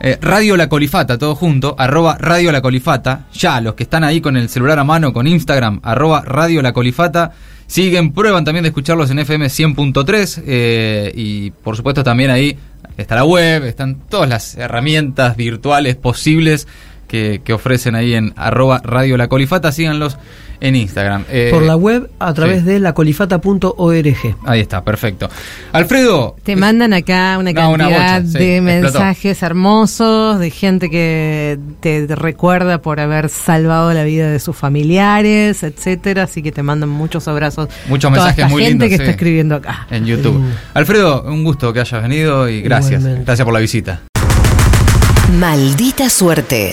eh, 0.00 0.18
Radio 0.20 0.56
La 0.56 0.68
Colifata, 0.68 1.18
todo 1.18 1.34
junto, 1.34 1.74
arroba 1.78 2.16
Radio 2.18 2.50
La 2.52 2.62
Colifata. 2.62 3.26
Ya, 3.34 3.60
los 3.60 3.74
que 3.74 3.82
están 3.82 4.02
ahí 4.02 4.22
con 4.22 4.36
el 4.36 4.48
celular 4.48 4.78
a 4.78 4.84
mano, 4.84 5.12
con 5.12 5.26
Instagram, 5.26 5.80
arroba 5.82 6.22
Radio 6.22 6.62
La 6.62 6.72
Colifata, 6.72 7.32
siguen, 7.66 8.12
prueban 8.12 8.44
también 8.44 8.62
de 8.62 8.70
escucharlos 8.70 9.10
en 9.10 9.18
FM 9.18 9.46
100.3 9.46 10.42
eh, 10.46 11.12
y 11.14 11.50
por 11.50 11.76
supuesto 11.76 12.02
también 12.02 12.30
ahí 12.30 12.56
está 12.96 13.14
la 13.14 13.24
web, 13.24 13.64
están 13.64 13.96
todas 14.08 14.28
las 14.28 14.56
herramientas 14.56 15.36
virtuales 15.36 15.96
posibles 15.96 16.66
que, 17.06 17.42
que 17.44 17.52
ofrecen 17.52 17.94
ahí 17.94 18.14
en 18.14 18.32
arroba 18.36 18.80
Radio 18.82 19.18
La 19.18 19.28
Colifata, 19.28 19.70
síganlos 19.70 20.16
en 20.60 20.76
Instagram. 20.76 21.24
Eh, 21.30 21.48
Por 21.52 21.62
la 21.62 21.76
web 21.76 22.10
a 22.18 22.32
través 22.34 22.60
sí. 22.60 22.66
de 22.66 22.80
lacolifata.org. 22.80 24.36
Ahí 24.44 24.60
está, 24.60 24.84
perfecto. 24.84 25.28
Alfredo. 25.72 26.36
Te 26.42 26.56
mandan 26.56 26.92
acá 26.92 27.36
una 27.38 27.52
No, 27.52 27.70
una 27.72 27.84
cantidad 27.88 28.20
bocha, 28.22 28.32
sí, 28.32 28.38
de 28.38 28.56
explotó. 28.58 28.82
mensajes 28.98 29.42
hermosos, 29.42 30.38
de 30.38 30.50
gente 30.50 30.90
que 30.90 31.58
te 31.80 32.06
recuerda 32.14 32.82
por 32.82 33.00
haber 33.00 33.28
salvado 33.28 33.92
la 33.92 34.04
vida 34.04 34.30
de 34.30 34.38
sus 34.38 34.56
familiares, 34.56 35.62
etcétera, 35.62 36.24
así 36.24 36.42
que 36.42 36.52
te 36.52 36.62
mandan 36.62 36.88
muchos 36.90 37.26
abrazos. 37.28 37.68
Muchos 37.88 38.10
Toda 38.10 38.22
mensajes 38.24 38.38
esta 38.44 38.48
muy 38.48 38.62
gente 38.62 38.84
lindos, 38.84 38.88
que 38.88 38.96
sí. 38.96 39.02
está 39.02 39.10
escribiendo 39.12 39.54
acá. 39.56 39.86
En 39.90 40.04
YouTube. 40.06 40.40
Alfredo, 40.74 41.22
un 41.22 41.42
gusto 41.44 41.72
que 41.72 41.80
hayas 41.80 42.02
venido 42.02 42.48
y 42.48 42.60
gracias. 42.62 43.00
Igualmente. 43.00 43.24
Gracias 43.24 43.44
por 43.44 43.54
la 43.54 43.60
visita. 43.60 44.00
Maldita 45.38 46.10
suerte. 46.10 46.72